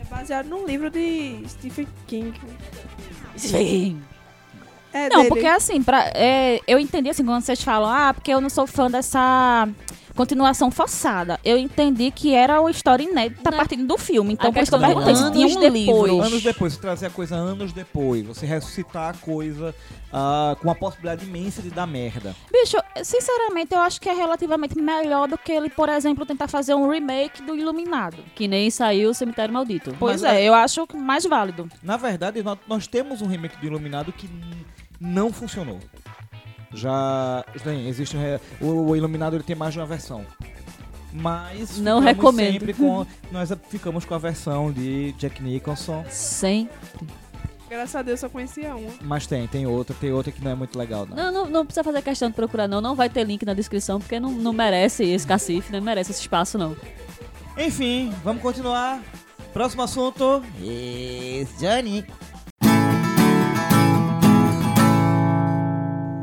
É 0.00 0.04
baseado 0.04 0.46
num 0.46 0.64
livro 0.64 0.88
de 0.88 1.42
Stephen 1.48 1.88
King. 2.06 2.32
Sim. 3.34 4.00
É 4.92 5.08
Não, 5.08 5.22
dele. 5.22 5.28
porque 5.28 5.44
assim, 5.44 5.82
pra, 5.82 6.12
é, 6.14 6.60
eu 6.68 6.78
entendi 6.78 7.10
assim, 7.10 7.24
quando 7.24 7.42
vocês 7.42 7.60
falam, 7.60 7.90
ah, 7.90 8.14
porque 8.14 8.32
eu 8.32 8.40
não 8.40 8.48
sou 8.48 8.64
fã 8.64 8.88
dessa 8.88 9.68
continuação 10.14 10.70
forçada. 10.70 11.38
Eu 11.44 11.56
entendi 11.58 12.10
que 12.10 12.34
era 12.34 12.60
uma 12.60 12.70
história 12.70 13.02
inédita 13.04 13.50
Não. 13.50 13.54
a 13.54 13.56
partir 13.56 13.76
do 13.76 13.98
filme. 13.98 14.32
Então, 14.34 14.52
por 14.52 14.62
isso 14.62 14.70
que 14.70 14.76
eu 14.76 14.80
questão 14.80 15.02
é 15.02 15.04
perguntei 15.04 15.16
se 15.16 15.22
anos 15.22 15.36
tinha 15.36 15.46
um 15.46 15.60
depois. 15.60 16.10
livro. 16.12 16.22
Anos 16.22 16.42
depois, 16.42 16.72
você 16.74 16.80
trazer 16.80 17.06
a 17.06 17.10
coisa 17.10 17.34
anos 17.36 17.72
depois, 17.72 18.24
você 18.24 18.46
ressuscitar 18.46 19.10
a 19.10 19.18
coisa 19.18 19.74
ah, 20.12 20.56
com 20.60 20.70
a 20.70 20.74
possibilidade 20.74 21.24
imensa 21.26 21.60
de 21.62 21.70
dar 21.70 21.86
merda. 21.86 22.34
Bicho, 22.52 22.76
sinceramente, 23.02 23.74
eu 23.74 23.80
acho 23.80 24.00
que 24.00 24.08
é 24.08 24.14
relativamente 24.14 24.78
melhor 24.78 25.28
do 25.28 25.36
que 25.36 25.50
ele, 25.52 25.68
por 25.68 25.88
exemplo, 25.88 26.24
tentar 26.24 26.48
fazer 26.48 26.74
um 26.74 26.88
remake 26.88 27.42
do 27.42 27.56
Iluminado. 27.56 28.18
Que 28.34 28.46
nem 28.46 28.70
saiu 28.70 29.10
o 29.10 29.14
Cemitério 29.14 29.52
Maldito. 29.52 29.94
Pois 29.98 30.22
Mas 30.22 30.32
é, 30.32 30.42
é- 30.42 30.48
eu 30.48 30.54
acho 30.54 30.86
mais 30.94 31.24
válido. 31.24 31.68
Na 31.82 31.96
verdade, 31.96 32.42
nós, 32.42 32.58
nós 32.68 32.86
temos 32.86 33.20
um 33.20 33.26
remake 33.26 33.56
do 33.58 33.66
Iluminado 33.66 34.12
que 34.12 34.28
não 35.00 35.32
funcionou. 35.32 35.80
Já 36.74 37.44
tem, 37.62 37.88
existe 37.88 38.16
o, 38.60 38.66
o 38.66 38.96
Iluminado 38.96 39.36
ele 39.36 39.42
tem 39.44 39.56
mais 39.56 39.72
de 39.72 39.80
uma 39.80 39.86
versão. 39.86 40.24
Mas 41.12 41.78
Não 41.78 42.00
recomendo. 42.00 42.52
sempre 42.54 42.74
com 42.74 43.06
nós 43.30 43.48
ficamos 43.68 44.04
com 44.04 44.14
a 44.14 44.18
versão 44.18 44.72
de 44.72 45.12
Jack 45.12 45.40
Nicholson 45.40 46.04
Sem. 46.10 46.68
Graças 47.70 47.94
a 47.96 48.02
Deus 48.02 48.20
só 48.20 48.28
conhecia 48.28 48.74
uma. 48.74 48.90
Mas 49.00 49.26
tem, 49.26 49.46
tem 49.46 49.66
outra, 49.66 49.94
tem 50.00 50.12
outra 50.12 50.30
que 50.30 50.42
não 50.42 50.50
é 50.50 50.54
muito 50.54 50.78
legal, 50.78 51.06
não. 51.06 51.16
Não, 51.16 51.32
não, 51.32 51.50
não 51.50 51.64
precisa 51.66 51.82
fazer 51.82 52.02
questão 52.02 52.28
de 52.28 52.34
procurar, 52.36 52.68
não. 52.68 52.80
Não 52.80 52.94
vai 52.94 53.08
ter 53.08 53.24
link 53.24 53.44
na 53.44 53.54
descrição, 53.54 53.98
porque 53.98 54.20
não, 54.20 54.30
não 54.30 54.52
merece 54.52 55.04
esse 55.04 55.26
cacife, 55.26 55.72
não 55.72 55.80
merece 55.80 56.10
esse 56.12 56.20
espaço, 56.20 56.56
não. 56.58 56.76
Enfim, 57.56 58.12
vamos 58.22 58.42
continuar. 58.42 59.00
Próximo 59.52 59.82
assunto. 59.82 60.42
Yes, 60.60 61.48
Johnny. 61.58 62.04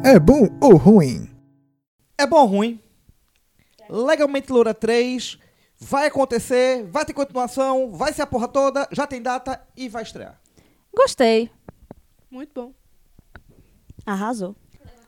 É 0.04 0.20
bom 0.20 0.48
ou 0.60 0.78
ruim? 0.78 1.30
É 2.18 2.26
bom 2.26 2.38
ou 2.38 2.48
ruim? 2.48 2.82
Legalmente 3.88 4.52
Loura 4.52 4.74
3 4.74 5.38
vai 5.80 6.08
acontecer, 6.08 6.84
vai 6.88 7.06
ter 7.06 7.14
continuação, 7.14 7.92
vai 7.92 8.12
ser 8.12 8.24
a 8.24 8.28
porra 8.28 8.48
toda, 8.48 8.88
já 8.92 9.06
tem 9.06 9.22
data 9.22 9.62
e 9.78 9.88
vai 9.88 10.02
estrear. 10.02 10.42
Gostei. 10.92 11.52
Muito 12.32 12.52
bom. 12.54 12.74
Arrasou. 14.04 14.56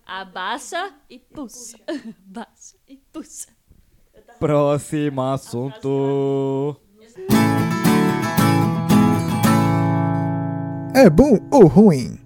Abaixa 0.06 0.94
e 1.10 1.18
pulsa. 1.18 1.78
Abaixa 1.88 2.76
e 2.88 2.98
pulsa. 3.12 3.48
Próximo 4.40 5.22
assunto. 5.22 6.80
É 10.96 11.10
bom 11.10 11.40
ou 11.52 11.66
ruim? 11.66 12.23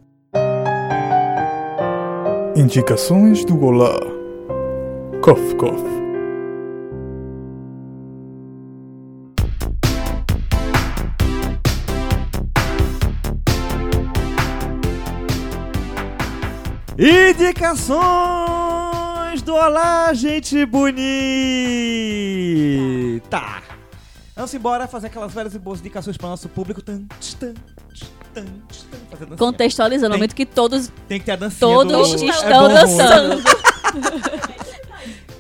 Indicações 2.58 3.46
do 3.46 3.64
Olá. 3.64 4.00
Cof, 5.22 5.56
cof. 5.58 5.80
Indicações 16.98 18.02
do 19.44 19.54
Olá, 19.54 20.12
gente 20.16 20.66
bonita! 20.66 20.98
Vamos 24.36 24.52
embora 24.56 24.88
fazer 24.88 25.06
aquelas 25.06 25.32
velhas 25.32 25.54
e 25.54 25.60
boas 25.60 25.80
indicações 25.80 26.18
para 26.18 26.26
o 26.26 26.32
nosso 26.32 26.50
público. 26.50 26.82
Tan, 26.82 27.06
tan, 27.40 27.54
tch, 27.94 28.17
tan, 28.44 29.28
tan. 29.28 29.36
Contextualizando, 29.38 30.10
no 30.10 30.14
Tem- 30.14 30.20
momento 30.20 30.36
que 30.36 30.46
todos, 30.46 30.92
Tem 31.08 31.20
que 31.20 31.26
ter 31.26 31.32
a 31.34 31.36
dancinha 31.36 31.60
todos 31.60 32.14
do... 32.16 32.26
estão 32.26 32.70
é 32.70 32.74
dançando. 32.74 33.44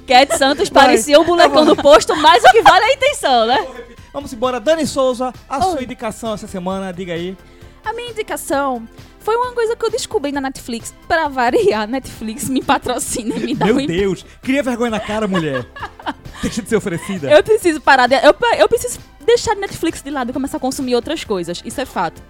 Cat 0.07 0.37
Santos 0.37 0.69
parecia 0.69 1.19
um 1.19 1.25
bonecão 1.25 1.65
do 1.65 1.75
posto, 1.75 2.15
mas 2.15 2.43
o 2.43 2.51
que 2.51 2.61
vale 2.61 2.85
é 2.85 2.89
a 2.89 2.93
intenção, 2.93 3.45
né? 3.45 3.67
Vamos 4.13 4.31
embora. 4.31 4.59
Dani 4.59 4.87
Souza, 4.87 5.33
a 5.49 5.61
sua 5.61 5.75
Oi. 5.75 5.83
indicação 5.83 6.33
essa 6.33 6.47
semana, 6.47 6.93
diga 6.93 7.13
aí. 7.13 7.37
A 7.83 7.91
minha 7.93 8.09
indicação 8.09 8.87
foi 9.19 9.35
uma 9.35 9.51
coisa 9.51 9.75
que 9.75 9.85
eu 9.85 9.91
descobri 9.91 10.31
na 10.31 10.39
Netflix. 10.39 10.93
Pra 11.07 11.27
variar, 11.27 11.87
Netflix 11.87 12.47
me 12.47 12.63
patrocina 12.63 13.35
e 13.35 13.39
me 13.39 13.53
dá 13.53 13.65
Meu 13.65 13.75
um 13.75 13.85
Deus, 13.85 14.25
cria 14.41 14.63
vergonha 14.63 14.91
na 14.91 14.99
cara, 14.99 15.27
mulher. 15.27 15.65
Deixa 16.41 16.61
de 16.61 16.69
ser 16.69 16.77
oferecida. 16.77 17.29
Eu 17.29 17.43
preciso 17.43 17.81
parar 17.81 18.07
de. 18.07 18.15
Eu, 18.15 18.33
eu 18.57 18.69
preciso 18.69 18.99
deixar 19.25 19.55
Netflix 19.55 20.01
de 20.01 20.09
lado 20.09 20.29
e 20.29 20.33
começar 20.33 20.57
a 20.57 20.59
consumir 20.59 20.95
outras 20.95 21.23
coisas. 21.25 21.61
Isso 21.65 21.81
é 21.81 21.85
fato. 21.85 22.21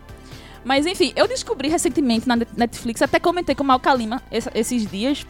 Mas 0.67 0.85
enfim, 0.85 1.13
eu 1.15 1.27
descobri 1.29 1.69
recentemente 1.69 2.27
na 2.27 2.35
Net- 2.35 2.51
Netflix, 2.57 3.01
até 3.01 3.19
comentei 3.21 3.55
com 3.55 3.63
o 3.63 3.65
Mal 3.65 3.79
Kalima 3.79 4.21
esse- 4.29 4.51
esses 4.53 4.85
dias, 4.85 5.25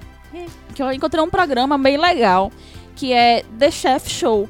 que 0.74 0.82
eu 0.82 0.92
encontrei 0.92 1.24
um 1.24 1.30
programa 1.30 1.78
bem 1.78 1.96
legal, 1.96 2.52
que 2.96 3.14
é 3.14 3.44
The 3.60 3.70
Chef 3.70 4.10
Show. 4.10 4.50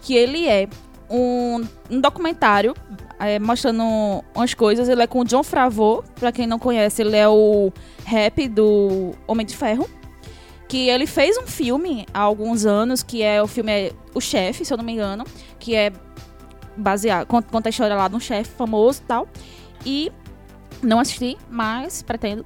Que 0.00 0.14
ele 0.14 0.48
é 0.48 0.68
um, 1.10 1.62
um 1.90 2.00
documentário 2.00 2.74
é, 3.18 3.38
mostrando 3.38 3.82
umas 4.34 4.54
coisas. 4.54 4.88
Ele 4.88 5.02
é 5.02 5.06
com 5.06 5.20
o 5.20 5.24
John 5.24 5.42
Favreau, 5.42 6.02
pra 6.18 6.32
quem 6.32 6.46
não 6.46 6.58
conhece, 6.58 7.02
ele 7.02 7.16
é 7.16 7.28
o 7.28 7.70
rap 8.04 8.48
do 8.48 9.12
Homem 9.26 9.44
de 9.44 9.54
Ferro. 9.54 9.86
Que 10.66 10.88
ele 10.88 11.06
fez 11.06 11.36
um 11.36 11.46
filme 11.46 12.06
há 12.14 12.20
alguns 12.20 12.64
anos, 12.64 13.02
que 13.02 13.22
é 13.22 13.42
o 13.42 13.46
filme 13.46 13.70
é 13.70 13.92
O 14.14 14.20
Chefe, 14.20 14.64
se 14.64 14.72
eu 14.72 14.78
não 14.78 14.84
me 14.84 14.92
engano, 14.92 15.24
que 15.58 15.74
é 15.74 15.92
baseado, 16.76 17.26
conta 17.26 17.68
a 17.68 17.70
história 17.70 17.94
lá 17.94 18.08
de 18.08 18.16
um 18.16 18.20
chefe 18.20 18.50
famoso 18.56 19.00
e 19.02 19.06
tal. 19.06 19.28
E 19.86 20.10
não 20.82 20.98
assisti, 20.98 21.38
mas 21.48 22.02
pretendo. 22.02 22.44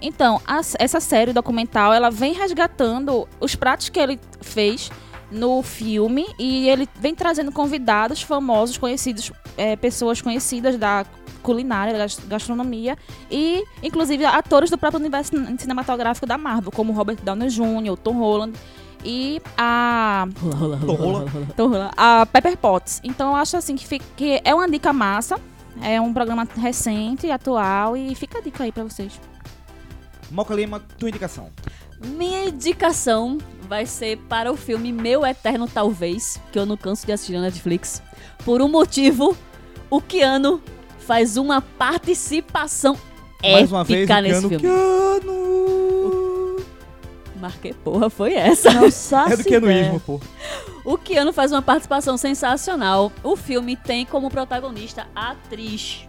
Então, 0.00 0.40
as- 0.46 0.76
essa 0.78 1.00
série 1.00 1.32
documental, 1.32 1.92
ela 1.92 2.08
vem 2.10 2.32
resgatando 2.32 3.28
os 3.40 3.54
pratos 3.56 3.88
que 3.88 3.98
ele 3.98 4.18
fez 4.40 4.90
no 5.30 5.60
filme 5.62 6.24
e 6.38 6.68
ele 6.68 6.88
vem 6.98 7.14
trazendo 7.14 7.50
convidados 7.52 8.22
famosos, 8.22 8.78
conhecidos, 8.78 9.30
é, 9.56 9.74
pessoas 9.76 10.22
conhecidas 10.22 10.78
da 10.78 11.04
culinária, 11.42 11.92
da 11.92 11.98
gas- 11.98 12.20
gastronomia 12.28 12.96
e, 13.30 13.62
inclusive, 13.82 14.24
atores 14.24 14.70
do 14.70 14.78
próprio 14.78 15.00
universo 15.00 15.32
cin- 15.36 15.58
cinematográfico 15.58 16.26
da 16.26 16.38
Marvel, 16.38 16.70
como 16.70 16.92
Robert 16.92 17.18
Downey 17.22 17.48
Jr., 17.50 17.96
Tom 18.02 18.12
Holland 18.18 18.56
e 19.04 19.40
a 19.56 20.26
Tom 20.86 20.94
Holland. 20.94 21.30
Tom 21.56 21.68
Holland, 21.68 21.90
a 21.96 22.26
Pepper 22.26 22.56
Potts. 22.56 23.00
Então 23.04 23.30
eu 23.30 23.36
acho 23.36 23.56
assim 23.56 23.74
que, 23.76 23.86
fica- 23.86 24.04
que 24.16 24.40
é 24.44 24.54
uma 24.54 24.68
dica 24.68 24.92
massa. 24.92 25.38
É 25.82 26.00
um 26.00 26.12
programa 26.12 26.46
recente, 26.56 27.30
atual 27.30 27.96
e 27.96 28.14
fica 28.14 28.38
a 28.38 28.40
dica 28.40 28.64
aí 28.64 28.72
pra 28.72 28.84
vocês. 28.84 29.20
Moca 30.30 30.54
Lima, 30.54 30.80
tua 30.98 31.08
indicação. 31.08 31.48
Minha 32.04 32.44
indicação 32.46 33.38
vai 33.68 33.86
ser 33.86 34.18
para 34.28 34.52
o 34.52 34.56
filme 34.56 34.92
Meu 34.92 35.24
Eterno 35.26 35.66
Talvez, 35.66 36.40
que 36.52 36.58
eu 36.58 36.66
não 36.66 36.76
canso 36.76 37.04
de 37.06 37.12
assistir 37.12 37.32
na 37.34 37.42
Netflix. 37.42 38.02
Por 38.44 38.60
um 38.62 38.68
motivo, 38.68 39.36
o 39.90 40.00
Keanu 40.00 40.60
faz 41.00 41.36
uma 41.36 41.60
participação 41.62 42.96
Mais 43.42 43.72
uma 43.72 43.82
vez, 43.84 44.08
épica 44.08 44.18
o 44.18 44.22
nesse 44.22 44.48
Keanu. 44.48 44.60
filme. 44.60 44.62
Keanu. 45.20 46.56
Mas 47.40 47.54
que 47.54 47.72
porra 47.72 48.10
foi 48.10 48.34
essa? 48.34 48.72
Nossa, 48.72 49.26
É 49.32 49.36
do 49.36 49.44
Keanuísmo, 49.44 50.00
pô. 50.00 50.20
O 50.88 50.96
Keanu 50.96 51.34
faz 51.34 51.52
uma 51.52 51.60
participação 51.60 52.16
sensacional. 52.16 53.12
O 53.22 53.36
filme 53.36 53.76
tem 53.76 54.06
como 54.06 54.30
protagonista 54.30 55.06
a 55.14 55.32
atriz 55.32 56.08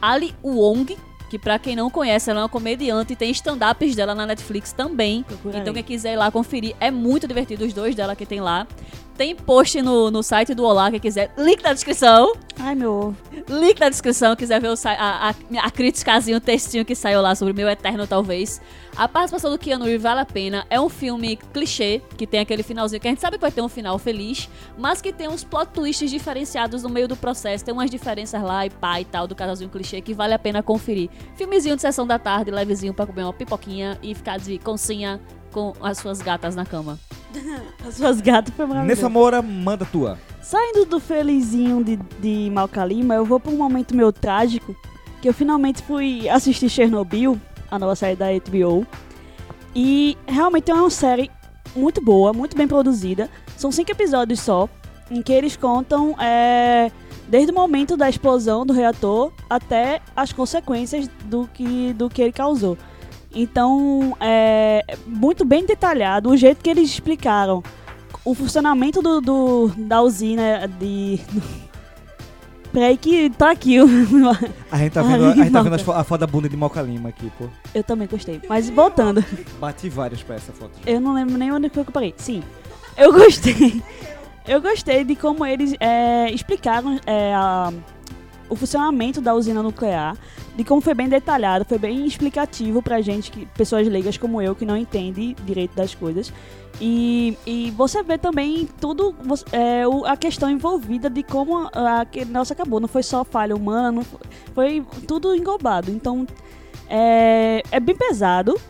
Ali 0.00 0.32
Wong, 0.40 0.96
que 1.28 1.36
pra 1.36 1.58
quem 1.58 1.74
não 1.74 1.90
conhece, 1.90 2.30
ela 2.30 2.38
é 2.38 2.42
uma 2.44 2.48
comediante 2.48 3.14
e 3.14 3.16
tem 3.16 3.32
stand-ups 3.32 3.96
dela 3.96 4.14
na 4.14 4.24
Netflix 4.24 4.72
também. 4.72 5.24
Procura 5.24 5.58
Então 5.58 5.72
aí. 5.72 5.74
quem 5.74 5.82
quiser 5.82 6.12
ir 6.12 6.16
lá 6.16 6.30
conferir, 6.30 6.76
é 6.78 6.92
muito 6.92 7.26
divertido 7.26 7.64
os 7.64 7.72
dois 7.72 7.96
dela 7.96 8.14
que 8.14 8.24
tem 8.24 8.40
lá. 8.40 8.68
Tem 9.16 9.34
post 9.34 9.80
no, 9.80 10.10
no 10.10 10.24
site 10.24 10.54
do 10.54 10.64
Olá, 10.64 10.90
quem 10.90 10.98
quiser. 10.98 11.32
Link 11.38 11.62
na 11.62 11.72
descrição. 11.72 12.32
Ai, 12.58 12.74
meu 12.74 12.92
ovo. 12.92 13.16
Link 13.48 13.78
na 13.78 13.88
descrição, 13.88 14.34
quiser 14.34 14.60
ver 14.60 14.68
o, 14.70 14.74
a, 14.84 15.28
a, 15.28 15.34
a 15.66 15.70
criticazinha, 15.70 16.36
o 16.36 16.40
textinho 16.40 16.84
que 16.84 16.96
saiu 16.96 17.22
lá 17.22 17.34
sobre 17.36 17.52
Meu 17.52 17.68
Eterno 17.68 18.08
Talvez. 18.08 18.60
A 18.96 19.06
participação 19.06 19.52
do 19.52 19.58
Keanu 19.58 19.84
Reeves 19.84 20.02
vale 20.02 20.20
a 20.20 20.24
pena. 20.24 20.66
É 20.68 20.80
um 20.80 20.88
filme 20.88 21.36
clichê, 21.52 22.02
que 22.16 22.26
tem 22.26 22.40
aquele 22.40 22.64
finalzinho 22.64 23.00
que 23.00 23.06
a 23.06 23.10
gente 23.10 23.20
sabe 23.20 23.36
que 23.36 23.42
vai 23.42 23.52
ter 23.52 23.60
um 23.60 23.68
final 23.68 23.98
feliz, 23.98 24.48
mas 24.76 25.00
que 25.00 25.12
tem 25.12 25.28
uns 25.28 25.44
plot 25.44 25.70
twists 25.72 26.10
diferenciados 26.10 26.82
no 26.82 26.88
meio 26.88 27.06
do 27.06 27.16
processo. 27.16 27.64
Tem 27.64 27.72
umas 27.72 27.90
diferenças 27.90 28.42
lá 28.42 28.66
e 28.66 28.70
pá 28.70 29.00
e 29.00 29.04
tal, 29.04 29.28
do 29.28 29.34
casalzinho 29.34 29.70
clichê, 29.70 30.00
que 30.00 30.12
vale 30.12 30.34
a 30.34 30.38
pena 30.38 30.60
conferir. 30.60 31.08
Filmezinho 31.36 31.76
de 31.76 31.82
sessão 31.82 32.04
da 32.04 32.18
tarde, 32.18 32.50
levezinho 32.50 32.92
pra 32.92 33.06
comer 33.06 33.22
uma 33.22 33.32
pipoquinha 33.32 33.96
e 34.02 34.12
ficar 34.12 34.38
de 34.38 34.58
concinha 34.58 35.20
com 35.52 35.72
as 35.80 35.98
suas 35.98 36.20
gatas 36.20 36.56
na 36.56 36.66
cama. 36.66 36.98
As 37.86 37.94
suas 37.94 38.20
gatas 38.20 38.54
foi 38.54 38.66
maravilhoso. 38.66 39.00
Nessa 39.00 39.08
Moura, 39.08 39.42
manda 39.42 39.84
tua. 39.84 40.18
Saindo 40.42 40.84
do 40.84 41.00
felizinho 41.00 41.82
de, 41.82 41.96
de 42.20 42.50
Malcalima, 42.50 43.14
eu 43.14 43.24
vou 43.24 43.40
pra 43.40 43.50
um 43.50 43.56
momento 43.56 43.96
meu 43.96 44.12
trágico, 44.12 44.76
que 45.22 45.28
eu 45.28 45.34
finalmente 45.34 45.82
fui 45.82 46.28
assistir 46.28 46.68
Chernobyl, 46.68 47.40
a 47.70 47.78
nova 47.78 47.96
série 47.96 48.16
da 48.16 48.26
HBO. 48.26 48.86
E 49.74 50.16
realmente 50.26 50.70
é 50.70 50.74
uma 50.74 50.90
série 50.90 51.30
muito 51.74 52.00
boa, 52.02 52.32
muito 52.32 52.56
bem 52.56 52.68
produzida. 52.68 53.28
São 53.56 53.72
cinco 53.72 53.90
episódios 53.90 54.40
só, 54.40 54.68
em 55.10 55.22
que 55.22 55.32
eles 55.32 55.56
contam 55.56 56.14
é, 56.20 56.90
desde 57.28 57.50
o 57.50 57.54
momento 57.54 57.96
da 57.96 58.08
explosão 58.08 58.64
do 58.64 58.72
reator 58.72 59.32
até 59.48 60.00
as 60.14 60.32
consequências 60.32 61.08
do 61.24 61.48
que, 61.52 61.92
do 61.94 62.08
que 62.08 62.22
ele 62.22 62.32
causou. 62.32 62.78
Então, 63.34 64.16
é 64.20 64.84
muito 65.06 65.44
bem 65.44 65.64
detalhado 65.66 66.30
o 66.30 66.36
jeito 66.36 66.62
que 66.62 66.70
eles 66.70 66.88
explicaram 66.90 67.62
o 68.24 68.34
funcionamento 68.34 69.02
do, 69.02 69.20
do- 69.20 69.72
da 69.76 70.00
usina 70.02 70.66
de. 70.78 71.20
Peraí 72.72 72.96
que 72.96 73.30
tá 73.30 73.50
aqui. 73.52 73.80
o- 73.80 73.86
A 74.70 74.78
gente 74.78 74.92
tá 74.92 75.02
vendo, 75.02 75.24
a, 75.26 75.34
gente 75.34 75.50
tá 75.52 75.62
vendo 75.62 75.74
a 75.74 76.04
foto 76.04 76.20
da 76.20 76.26
bunda 76.26 76.48
de 76.48 76.56
Moca 76.56 76.82
Lima 76.82 77.10
aqui, 77.10 77.30
pô. 77.38 77.46
Eu 77.74 77.84
também 77.84 78.08
gostei. 78.08 78.40
Mas 78.48 78.68
voltando, 78.68 79.24
Bati 79.60 79.88
várias 79.88 80.22
pra 80.22 80.36
essa 80.36 80.52
foto. 80.52 80.72
eu 80.86 81.00
não 81.00 81.12
lembro 81.14 81.36
nem 81.38 81.52
onde 81.52 81.68
que 81.70 81.78
eu 81.78 81.84
parei. 81.84 82.14
Sim, 82.16 82.42
eu 82.96 83.12
gostei. 83.12 83.80
Eu 84.46 84.60
gostei 84.60 85.04
de 85.04 85.14
como 85.16 85.46
eles 85.46 85.74
é, 85.80 86.30
explicaram 86.30 86.98
é, 87.06 87.32
a- 87.34 87.72
o 88.48 88.56
funcionamento 88.56 89.20
da 89.20 89.34
usina 89.34 89.62
nuclear. 89.62 90.16
de 90.56 90.64
como 90.64 90.80
foi 90.80 90.94
bem 90.94 91.08
detalhado, 91.08 91.64
foi 91.64 91.78
bem 91.78 92.06
explicativo 92.06 92.82
pra 92.82 93.00
gente, 93.00 93.30
que, 93.30 93.46
pessoas 93.46 93.88
leigas 93.88 94.16
como 94.16 94.40
eu, 94.40 94.54
que 94.54 94.64
não 94.64 94.76
entende 94.76 95.34
direito 95.44 95.74
das 95.74 95.94
coisas. 95.94 96.32
E, 96.80 97.36
e 97.46 97.70
você 97.72 98.02
vê 98.02 98.18
também 98.18 98.68
tudo, 98.80 99.14
é, 99.52 99.82
a 100.06 100.16
questão 100.16 100.50
envolvida 100.50 101.08
de 101.08 101.22
como 101.22 101.68
a, 101.72 102.02
a, 102.02 102.24
nossa 102.28 102.52
acabou. 102.52 102.80
Não 102.80 102.88
foi 102.88 103.02
só 103.02 103.24
falha 103.24 103.54
humana, 103.54 103.92
não 103.92 104.02
foi, 104.02 104.20
foi 104.54 104.86
tudo 105.06 105.34
englobado. 105.34 105.90
Então, 105.90 106.26
é, 106.88 107.62
é 107.70 107.80
bem 107.80 107.96
pesado, 107.96 108.60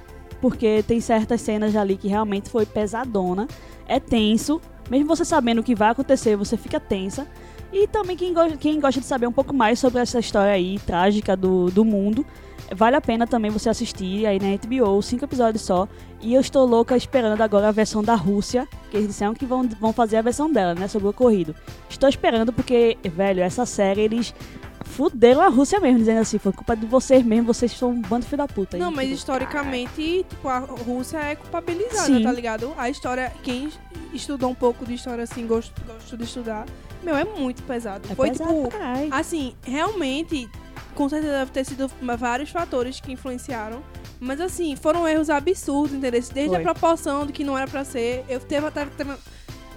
porque 0.41 0.85
tem 0.87 1.01
certas 1.01 1.41
cenas 1.41 1.75
ali 1.75 1.97
que 1.97 2.09
realmente 2.09 2.51
foi 2.51 2.67
pesadona. 2.67 3.49
É 3.87 3.99
tenso, 3.99 4.61
mesmo 4.91 5.07
você 5.07 5.25
sabendo 5.25 5.61
o 5.61 5.65
que 5.65 5.75
vai 5.75 5.91
acontecer, 5.91 6.37
você 6.37 6.57
fica 6.57 6.79
tensa. 6.79 7.27
E 7.75 7.89
também 7.89 8.17
quem 8.17 8.33
gosta, 8.33 8.57
quem 8.57 8.79
gosta 8.79 9.01
de 9.01 9.07
saber 9.07 9.27
um 9.27 9.33
pouco 9.33 9.53
mais 9.53 9.81
sobre 9.81 10.01
essa 10.01 10.21
história 10.21 10.53
aí, 10.53 10.79
trágica 10.87 11.37
do, 11.37 11.73
do 11.73 11.85
mundo, 11.85 12.25
vale 12.73 12.95
a 12.95 13.01
pena 13.01 13.27
também 13.27 13.51
você 13.51 13.69
assistir 13.69 14.25
aí 14.27 14.39
na 14.39 14.57
HBO, 14.57 15.03
cinco 15.03 15.25
episódios 15.25 15.65
só. 15.65 15.89
E 16.21 16.33
eu 16.35 16.41
estou 16.41 16.65
louca 16.65 16.97
esperando 16.97 17.41
agora 17.41 17.69
a 17.69 17.73
versão 17.73 18.01
da 18.01 18.15
Rússia, 18.15 18.69
que 18.93 18.97
eles 18.97 19.09
disseram 19.09 19.35
que 19.35 19.45
vão, 19.45 19.69
vão 19.81 19.93
fazer 19.93 20.19
a 20.19 20.23
versão 20.23 20.51
dela, 20.51 20.73
né, 20.73 20.87
sobre 20.87 21.09
o 21.09 21.11
ocorrido. 21.11 21.53
Estou 21.91 22.09
esperando 22.09 22.53
porque, 22.53 22.97
velho, 23.13 23.43
essa 23.43 23.67
série 23.67 24.03
eles 24.03 24.33
fuderam 24.95 25.41
a 25.41 25.49
Rússia 25.49 25.81
mesmo, 25.81 25.99
dizendo 25.99 26.21
assim, 26.21 26.39
foi 26.39 26.53
culpa 26.53 26.77
de 26.77 26.87
vocês 26.87 27.25
mesmo, 27.25 27.47
vocês 27.53 27.73
são 27.73 27.91
um 27.91 28.01
bando 28.01 28.23
de 28.23 28.29
filho 28.29 28.39
da 28.39 28.49
puta. 28.49 28.77
Não, 28.77 28.91
E, 28.93 28.95
mas 28.95 29.05
tipo, 29.07 29.19
historicamente, 29.19 30.25
tipo, 30.29 30.49
a 30.49 30.59
Rússia 30.59 31.19
é 31.19 31.35
culpabilizada, 31.37 32.07
Sim. 32.07 32.23
tá 32.23 32.33
ligado? 32.33 32.73
A 32.77 32.89
história, 32.89 33.33
quem 33.43 33.71
estudou 34.13 34.51
um 34.51 34.55
pouco 34.55 34.85
de 34.87 34.95
história 34.95 35.25
assim, 35.25 35.47
gosto, 35.47 35.73
gosto 35.87 36.17
de 36.17 36.25
estudar, 36.25 36.67
meu, 37.03 37.17
é 37.17 37.25
muito 37.25 37.63
pesado. 37.65 38.07
é 38.11 38.15
Foi 38.15 38.31
pesado 38.31 38.55
tipo, 38.55 38.69
caralho. 38.71 39.13
assim, 39.13 39.55
realmente, 39.63 40.49
com 40.95 41.09
certeza 41.09 41.33
deve 41.33 41.51
ter 41.51 41.65
sido 41.65 41.91
vários 42.19 42.51
fatores 42.51 43.01
que 43.01 43.13
influenciaram. 43.13 43.83
Mas 44.21 44.41
assim, 44.41 44.75
foram 44.77 45.07
erros 45.07 45.29
absurdos, 45.29 45.93
entendeu? 45.97 46.23
Desde 46.33 46.49
Foi. 46.49 46.57
a 46.57 46.61
proporção 46.61 47.27
de 47.27 47.33
que 47.33 47.45
não 47.45 47.59
era 47.59 47.67
pra 47.67 47.85
ser. 47.85 48.25
Eu 48.29 48.41
teve 48.41 48.67
até. 48.67 48.87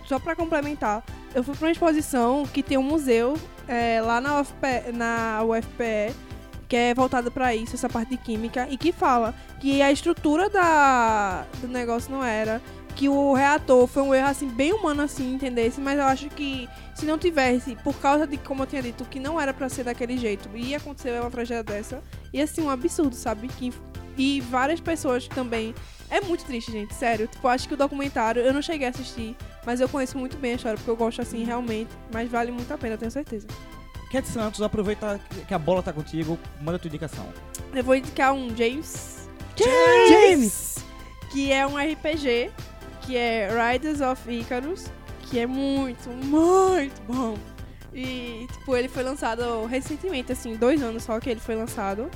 só 0.05 0.19
pra 0.19 0.35
complementar, 0.35 1.03
eu 1.33 1.43
fui 1.43 1.55
pra 1.55 1.67
uma 1.67 1.71
exposição 1.71 2.45
que 2.45 2.63
tem 2.63 2.77
um 2.77 2.83
museu 2.83 3.37
é, 3.67 4.01
lá 4.01 4.19
na 4.19 4.41
UFPE, 4.41 4.91
na 4.93 5.43
UFPE 5.43 6.27
que 6.67 6.75
é 6.75 6.93
voltada 6.93 7.31
pra 7.31 7.55
isso, 7.55 7.75
essa 7.75 7.87
parte 7.87 8.09
de 8.09 8.17
química, 8.17 8.67
e 8.69 8.77
que 8.77 8.91
fala 8.91 9.33
que 9.59 9.81
a 9.81 9.91
estrutura 9.91 10.49
da, 10.49 11.45
do 11.61 11.67
negócio 11.67 12.11
não 12.11 12.23
era, 12.23 12.61
que 12.95 13.07
o 13.07 13.33
reator 13.33 13.87
foi 13.87 14.03
um 14.03 14.13
erro 14.13 14.27
assim 14.27 14.49
bem 14.49 14.73
humano 14.73 15.01
assim, 15.03 15.35
entendesse? 15.35 15.79
Mas 15.79 15.97
eu 15.97 16.05
acho 16.05 16.29
que 16.29 16.67
se 16.95 17.05
não 17.05 17.17
tivesse, 17.17 17.75
por 17.83 17.95
causa 17.99 18.25
de 18.27 18.37
como 18.37 18.63
eu 18.63 18.67
tinha 18.67 18.81
dito, 18.81 19.05
que 19.05 19.19
não 19.19 19.39
era 19.39 19.53
pra 19.53 19.69
ser 19.69 19.83
daquele 19.83 20.17
jeito, 20.17 20.49
ia 20.55 20.77
acontecer 20.77 21.19
uma 21.21 21.31
tragédia 21.31 21.63
dessa, 21.63 22.01
ia 22.33 22.45
ser 22.45 22.61
um 22.61 22.69
absurdo, 22.69 23.15
sabe? 23.15 23.47
Que, 23.47 23.71
e 24.17 24.41
várias 24.41 24.79
pessoas 24.79 25.27
também. 25.27 25.73
É 26.09 26.21
muito 26.21 26.45
triste, 26.45 26.71
gente, 26.71 26.93
sério. 26.93 27.27
Tipo, 27.27 27.47
acho 27.47 27.67
que 27.67 27.73
o 27.73 27.77
documentário, 27.77 28.41
eu 28.41 28.53
não 28.53 28.61
cheguei 28.61 28.87
a 28.87 28.89
assistir, 28.89 29.35
mas 29.65 29.81
eu 29.81 29.89
conheço 29.89 30.17
muito 30.17 30.37
bem 30.37 30.53
a 30.53 30.55
história, 30.55 30.77
porque 30.77 30.89
eu 30.89 30.95
gosto 30.95 31.21
assim, 31.21 31.43
realmente. 31.43 31.89
Mas 32.11 32.29
vale 32.29 32.51
muito 32.51 32.71
a 32.73 32.77
pena, 32.77 32.93
eu 32.93 32.97
tenho 32.97 33.11
certeza. 33.11 33.47
Cat 34.09 34.25
Santos, 34.25 34.61
aproveita 34.61 35.19
que 35.47 35.53
a 35.53 35.59
bola 35.59 35.83
tá 35.83 35.91
contigo, 35.91 36.39
manda 36.61 36.79
tua 36.79 36.87
indicação. 36.87 37.27
Eu 37.73 37.83
vou 37.83 37.95
indicar 37.95 38.33
um 38.33 38.55
James. 38.55 39.27
James! 40.07 40.77
Que 41.31 41.51
é 41.51 41.67
um 41.67 41.75
RPG, 41.75 42.51
que 43.01 43.17
é 43.17 43.49
Riders 43.49 43.99
of 43.99 44.31
Icarus, 44.31 44.85
que 45.23 45.39
é 45.39 45.45
muito, 45.45 46.09
muito 46.09 47.01
bom. 47.01 47.37
E, 47.93 48.47
tipo, 48.51 48.77
ele 48.77 48.87
foi 48.87 49.03
lançado 49.03 49.65
recentemente, 49.65 50.31
assim, 50.31 50.55
dois 50.55 50.81
anos 50.81 51.03
só 51.03 51.19
que 51.19 51.29
ele 51.29 51.39
foi 51.39 51.55
lançado. 51.55 52.09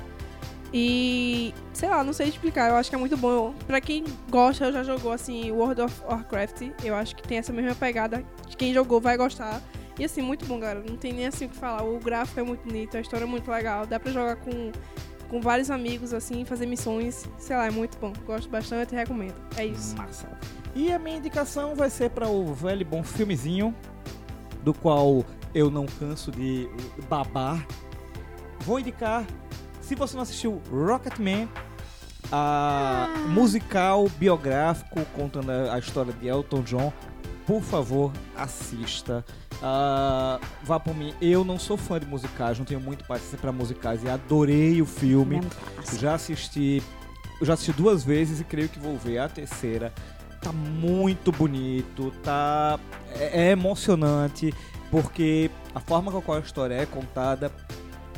E, 0.74 1.54
sei 1.74 1.90
lá, 1.90 2.04
não 2.04 2.14
sei 2.14 2.30
explicar, 2.30 2.70
eu 2.70 2.76
acho 2.76 2.90
que 2.90 2.96
é 2.96 3.00
muito 3.00 3.18
bom. 3.18 3.54
Pra 3.68 3.82
quem 3.82 4.06
gosta, 4.30 4.72
já 4.72 4.84
jogou, 4.84 5.12
assim, 5.12 5.52
World 5.52 5.82
of 5.82 6.02
Warcraft, 6.04 6.72
eu 6.84 6.96
acho 6.96 7.16
que 7.16 7.24
tem 7.24 7.38
essa 7.38 7.52
mesma 7.52 7.76
pegada. 7.76 8.24
Quem 8.58 8.74
jogou 8.74 9.02
vai 9.02 9.18
gostar. 9.18 9.62
E, 10.00 10.06
assim, 10.06 10.22
muito 10.22 10.46
bom, 10.46 10.60
galera. 10.60 10.84
Não 10.88 10.96
tem 10.96 11.12
nem 11.12 11.28
assim 11.28 11.46
o 11.46 11.50
que 11.50 11.56
falar. 11.56 11.84
O 11.84 12.00
gráfico 12.00 12.40
é 12.40 12.44
muito 12.44 12.64
bonito, 12.64 12.96
a 12.96 13.02
história 13.02 13.26
é 13.26 13.28
muito 13.28 13.52
legal. 13.52 13.86
Dá 13.86 14.00
pra 14.00 14.12
jogar 14.12 14.38
com, 14.38 14.72
com 15.30 15.42
vários 15.42 15.70
amigos, 15.70 16.14
assim, 16.14 16.46
fazer 16.46 16.66
missões. 16.66 17.26
Sei 17.38 17.56
lá, 17.56 17.68
é 17.68 17.72
muito 17.72 17.98
bom. 17.98 18.14
Gosto 18.26 18.50
bastante 18.50 18.94
e 18.94 18.96
recomendo. 18.96 19.36
É 19.58 19.66
isso. 19.66 19.98
Massa. 19.98 20.30
E 20.74 20.94
a 20.94 20.98
minha 20.98 21.18
indicação 21.18 21.76
vai 21.76 21.90
ser 21.90 22.12
para 22.12 22.30
o 22.30 22.54
velho 22.54 22.86
bom 22.86 23.04
filmezinho, 23.04 23.76
do 24.64 24.74
qual 24.74 25.26
eu 25.54 25.70
não 25.70 25.86
canso 25.86 26.32
de 26.32 26.70
babar. 27.10 27.68
Vou 28.62 28.80
indicar, 28.80 29.26
se 29.92 29.96
você 29.96 30.16
não 30.16 30.24
assistiu 30.24 30.62
Rocketman, 30.72 31.50
a 32.32 33.10
musical 33.28 34.08
biográfico 34.18 35.02
contando 35.14 35.52
a 35.52 35.78
história 35.78 36.14
de 36.14 36.30
Elton 36.30 36.62
John, 36.62 36.94
por 37.46 37.62
favor, 37.62 38.10
assista. 38.34 39.26
Ah, 39.62 40.40
vá 40.64 40.80
por 40.80 40.96
mim. 40.96 41.14
Eu 41.22 41.44
não 41.44 41.60
sou 41.60 41.76
fã 41.76 42.00
de 42.00 42.06
musicais, 42.06 42.58
não 42.58 42.64
tenho 42.64 42.80
muito 42.80 43.04
paciência 43.04 43.38
para 43.38 43.52
musicais 43.52 44.02
e 44.02 44.08
adorei 44.08 44.82
o 44.82 44.86
filme. 44.86 45.42
Já 46.00 46.14
assisti. 46.14 46.82
Já 47.42 47.56
assisti 47.56 47.74
duas 47.74 48.02
vezes 48.02 48.40
e 48.40 48.46
creio 48.46 48.70
que 48.70 48.80
vou 48.80 48.98
ver 48.98 49.18
a 49.18 49.28
terceira. 49.28 49.94
Tá 50.42 50.54
muito 50.54 51.34
bonito, 51.34 52.14
tá. 52.24 52.80
É, 53.14 53.48
é 53.48 53.52
emocionante, 53.52 54.54
porque 54.90 55.52
a 55.76 55.82
forma 55.82 56.14
com 56.14 56.20
a 56.20 56.22
qual 56.22 56.38
a 56.38 56.42
história 56.42 56.76
é 56.76 56.86
contada 56.86 57.52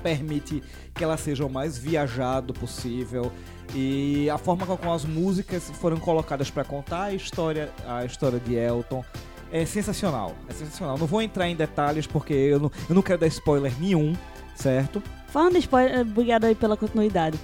permite 0.04 0.62
que 0.94 1.04
ela 1.04 1.18
seja 1.18 1.46
o 1.46 1.50
mais 1.50 1.78
viajado 1.78 2.54
possível. 2.54 3.32
E 3.74 4.30
a 4.30 4.38
forma 4.38 4.66
com 4.66 4.74
a 4.74 4.78
qual 4.78 4.94
as 4.94 5.06
músicas 5.06 5.72
foram 5.80 5.98
colocadas 5.98 6.52
para 6.52 6.64
contar 6.64 7.04
a 7.04 7.14
história, 7.14 7.72
a 7.88 8.04
história 8.04 8.40
de 8.40 8.54
Elton 8.54 9.04
é 9.52 9.66
sensacional. 9.66 10.36
É 10.50 10.54
sensacional. 10.54 10.98
Não 10.98 11.08
vou 11.08 11.22
entrar 11.22 11.48
em 11.48 11.56
detalhes 11.56 12.06
porque 12.06 12.34
eu 12.34 12.60
não, 12.60 12.72
eu 12.90 12.96
não 12.96 13.02
quero 13.02 13.20
dar 13.20 13.28
spoiler 13.28 13.74
nenhum, 13.80 14.14
certo? 14.56 15.02
Falando 15.28 15.56
em 15.56 15.60
spoiler, 15.60 16.02
obrigado 16.02 16.46
aí 16.46 16.54
pela 16.54 16.76
continuidade. 16.76 17.40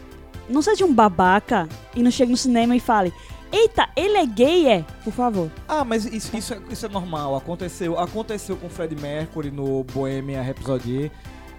Não 0.50 0.62
seja 0.62 0.86
um 0.86 0.94
babaca 0.94 1.70
e 1.96 2.04
não 2.04 2.12
chegue 2.12 2.32
no 2.32 2.38
cinema 2.38 2.76
e 2.76 2.80
fale: 2.80 3.14
Eita, 3.52 3.90
ele 3.96 4.18
é 4.18 4.26
gay, 4.26 4.68
é? 4.68 4.86
Por 5.04 5.14
favor. 5.14 5.50
Ah, 5.68 5.84
mas 5.84 6.06
isso, 6.06 6.36
isso, 6.36 6.54
é, 6.54 6.60
isso 6.70 6.86
é 6.86 6.90
normal. 6.90 7.36
Aconteceu, 7.36 7.98
aconteceu 7.98 8.56
com 8.56 8.68
o 8.68 8.70
Fred 8.70 8.96
Mercury 8.96 9.50
no 9.50 9.84
Bohemian 9.84 10.42
Rhapsody. 10.42 11.12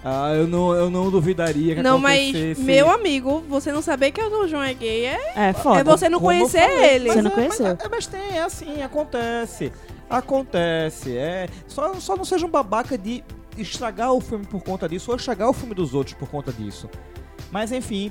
Ah, 0.03 0.33
eu 0.35 0.47
não, 0.47 0.73
eu 0.73 0.89
não 0.89 1.11
duvidaria 1.11 1.75
que 1.75 1.83
Não, 1.83 1.99
mas, 1.99 2.31
acontecesse. 2.31 2.63
meu 2.63 2.91
amigo, 2.91 3.45
você 3.49 3.71
não 3.71 3.83
saber 3.83 4.13
que 4.13 4.21
o 4.23 4.49
João 4.49 4.63
é 4.63 4.73
gay 4.73 5.05
é, 5.05 5.33
É 5.37 5.53
foda. 5.53 5.81
é 5.81 5.85
você 5.85 6.09
não 6.09 6.19
Como 6.19 6.31
conhecer 6.31 6.61
falei. 6.63 6.95
ele. 6.95 7.09
Você 7.11 7.15
Mas 7.17 7.25
não 7.25 7.31
é, 7.31 7.35
conheceu. 7.35 7.67
Mas, 7.67 7.85
é, 7.85 7.89
mas 7.91 8.07
tem, 8.07 8.39
é 8.39 8.43
assim, 8.43 8.83
acontece. 8.83 9.71
Acontece. 10.09 11.17
É, 11.17 11.49
só, 11.67 11.95
só 12.01 12.17
não 12.17 12.25
seja 12.25 12.47
um 12.47 12.51
babaca 12.51 12.97
de 12.97 13.23
estragar 13.59 14.13
o 14.13 14.21
filme 14.21 14.47
por 14.47 14.63
conta 14.63 14.89
disso 14.89 15.11
ou 15.11 15.17
estragar 15.17 15.49
o 15.51 15.53
filme 15.53 15.75
dos 15.75 15.93
outros 15.95 16.15
por 16.15 16.29
conta 16.31 16.51
disso. 16.51 16.89
Mas 17.51 17.71
enfim, 17.71 18.11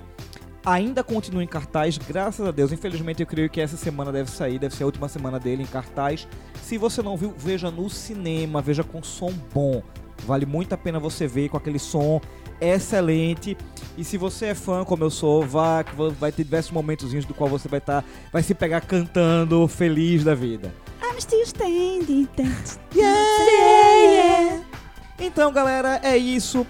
ainda 0.64 1.04
continua 1.04 1.44
em 1.44 1.48
cartaz, 1.48 1.98
graças 1.98 2.46
a 2.48 2.52
Deus. 2.52 2.72
Infelizmente 2.72 3.22
eu 3.22 3.28
creio 3.28 3.50
que 3.50 3.60
essa 3.60 3.78
semana 3.78 4.12
deve 4.12 4.30
sair, 4.30 4.60
deve 4.60 4.76
ser 4.76 4.84
a 4.84 4.86
última 4.86 5.08
semana 5.10 5.40
dele 5.40 5.64
em 5.64 5.68
cartaz. 5.68 6.28
Se 6.62 6.78
você 6.78 7.02
não 7.02 7.18
viu, 7.18 7.34
veja 7.36 7.72
no 7.72 7.90
cinema, 7.90 8.62
veja 8.62 8.84
com 8.84 9.02
som 9.02 9.34
bom. 9.54 9.82
Vale 10.26 10.46
muito 10.46 10.74
a 10.74 10.78
pena 10.78 11.00
você 11.00 11.28
ver 11.28 11.50
com 11.50 11.58
aquele 11.58 11.80
som 11.80 12.22
excelente. 12.62 13.58
E 13.98 14.04
se 14.04 14.18
você 14.18 14.48
é 14.48 14.56
fã, 14.56 14.84
como 14.84 15.04
eu 15.04 15.10
sou, 15.10 15.46
vá, 15.46 15.84
vai 16.20 16.32
ter 16.32 16.44
diversos 16.44 16.72
momentozinhos 16.72 17.26
do 17.26 17.34
qual 17.34 17.50
você 17.50 17.68
vai 17.68 17.80
estar, 17.80 18.04
vai 18.32 18.44
se 18.44 18.54
pegar 18.54 18.82
cantando, 18.82 19.68
feliz 19.68 20.24
da 20.24 20.36
vida. 20.36 20.74
I'm 21.04 21.20
still 21.20 21.42
standing. 21.44 22.28
thanks. 22.36 22.80
Então, 25.20 25.52
galera, 25.52 26.00
é 26.04 26.18
isso. 26.18 26.66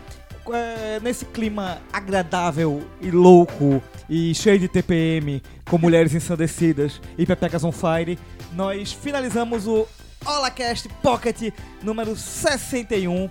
É, 0.51 0.99
nesse 1.01 1.25
clima 1.25 1.77
agradável 1.93 2.81
e 2.99 3.12
louco 3.12 3.83
e 4.09 4.33
cheio 4.33 4.57
de 4.57 4.67
TPM, 4.67 5.43
com 5.69 5.77
mulheres 5.77 6.15
ensandecidas 6.15 6.99
e 7.15 7.23
pepecas 7.23 7.63
on 7.63 7.71
fire, 7.71 8.17
nós 8.53 8.91
finalizamos 8.91 9.67
o 9.67 9.88
HolaCast 10.25 10.89
Pocket 11.01 11.53
número 11.82 12.15
61. 12.15 13.29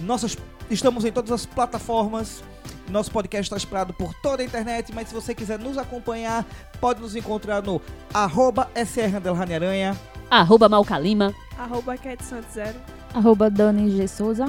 Nossas, 0.00 0.36
estamos 0.70 1.04
em 1.04 1.12
todas 1.12 1.30
as 1.32 1.46
plataformas. 1.46 2.42
Nosso 2.88 3.10
podcast 3.10 3.44
está 3.44 3.56
esperado 3.56 3.92
por 3.92 4.14
toda 4.14 4.42
a 4.42 4.46
internet, 4.46 4.92
mas 4.94 5.08
se 5.08 5.14
você 5.14 5.34
quiser 5.34 5.58
nos 5.58 5.76
acompanhar, 5.76 6.44
pode 6.80 7.00
nos 7.00 7.16
encontrar 7.16 7.62
no 7.62 7.80
arroba 8.14 8.70
SR 8.74 9.16
Underline 9.16 9.54
Aranha. 9.54 10.00
Arroba 10.30 10.68
Malcalima. 10.68 11.34
Arroba 11.58 11.96
Cat 11.96 12.22
Santos 12.22 12.52
Zero. 12.52 12.78
Arroba 13.14 13.50
Dani 13.50 13.90
G. 13.90 14.06
Souza. 14.06 14.46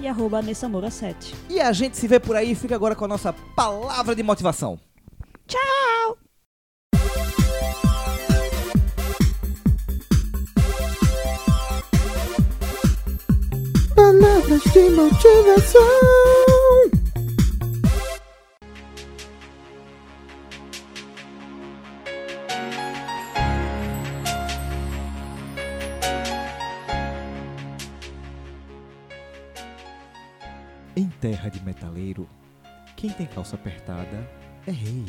E 0.00 0.08
arroba 0.08 0.40
Nessa 0.40 0.68
Moura 0.68 0.90
7. 0.90 1.34
E 1.48 1.60
a 1.60 1.72
gente 1.72 1.96
se 1.96 2.08
vê 2.08 2.18
por 2.18 2.34
aí. 2.34 2.54
Fica 2.54 2.74
agora 2.74 2.94
com 2.94 3.04
a 3.04 3.08
nossa 3.08 3.32
palavra 3.54 4.14
de 4.14 4.22
motivação. 4.22 4.78
de 14.72 14.90
motivação. 14.90 15.80
Em 30.96 31.08
terra 31.08 31.48
de 31.48 31.64
metaleiro, 31.64 32.28
quem 32.96 33.10
tem 33.10 33.26
calça 33.26 33.56
apertada 33.56 34.28
é 34.66 34.70
rei. 34.70 35.06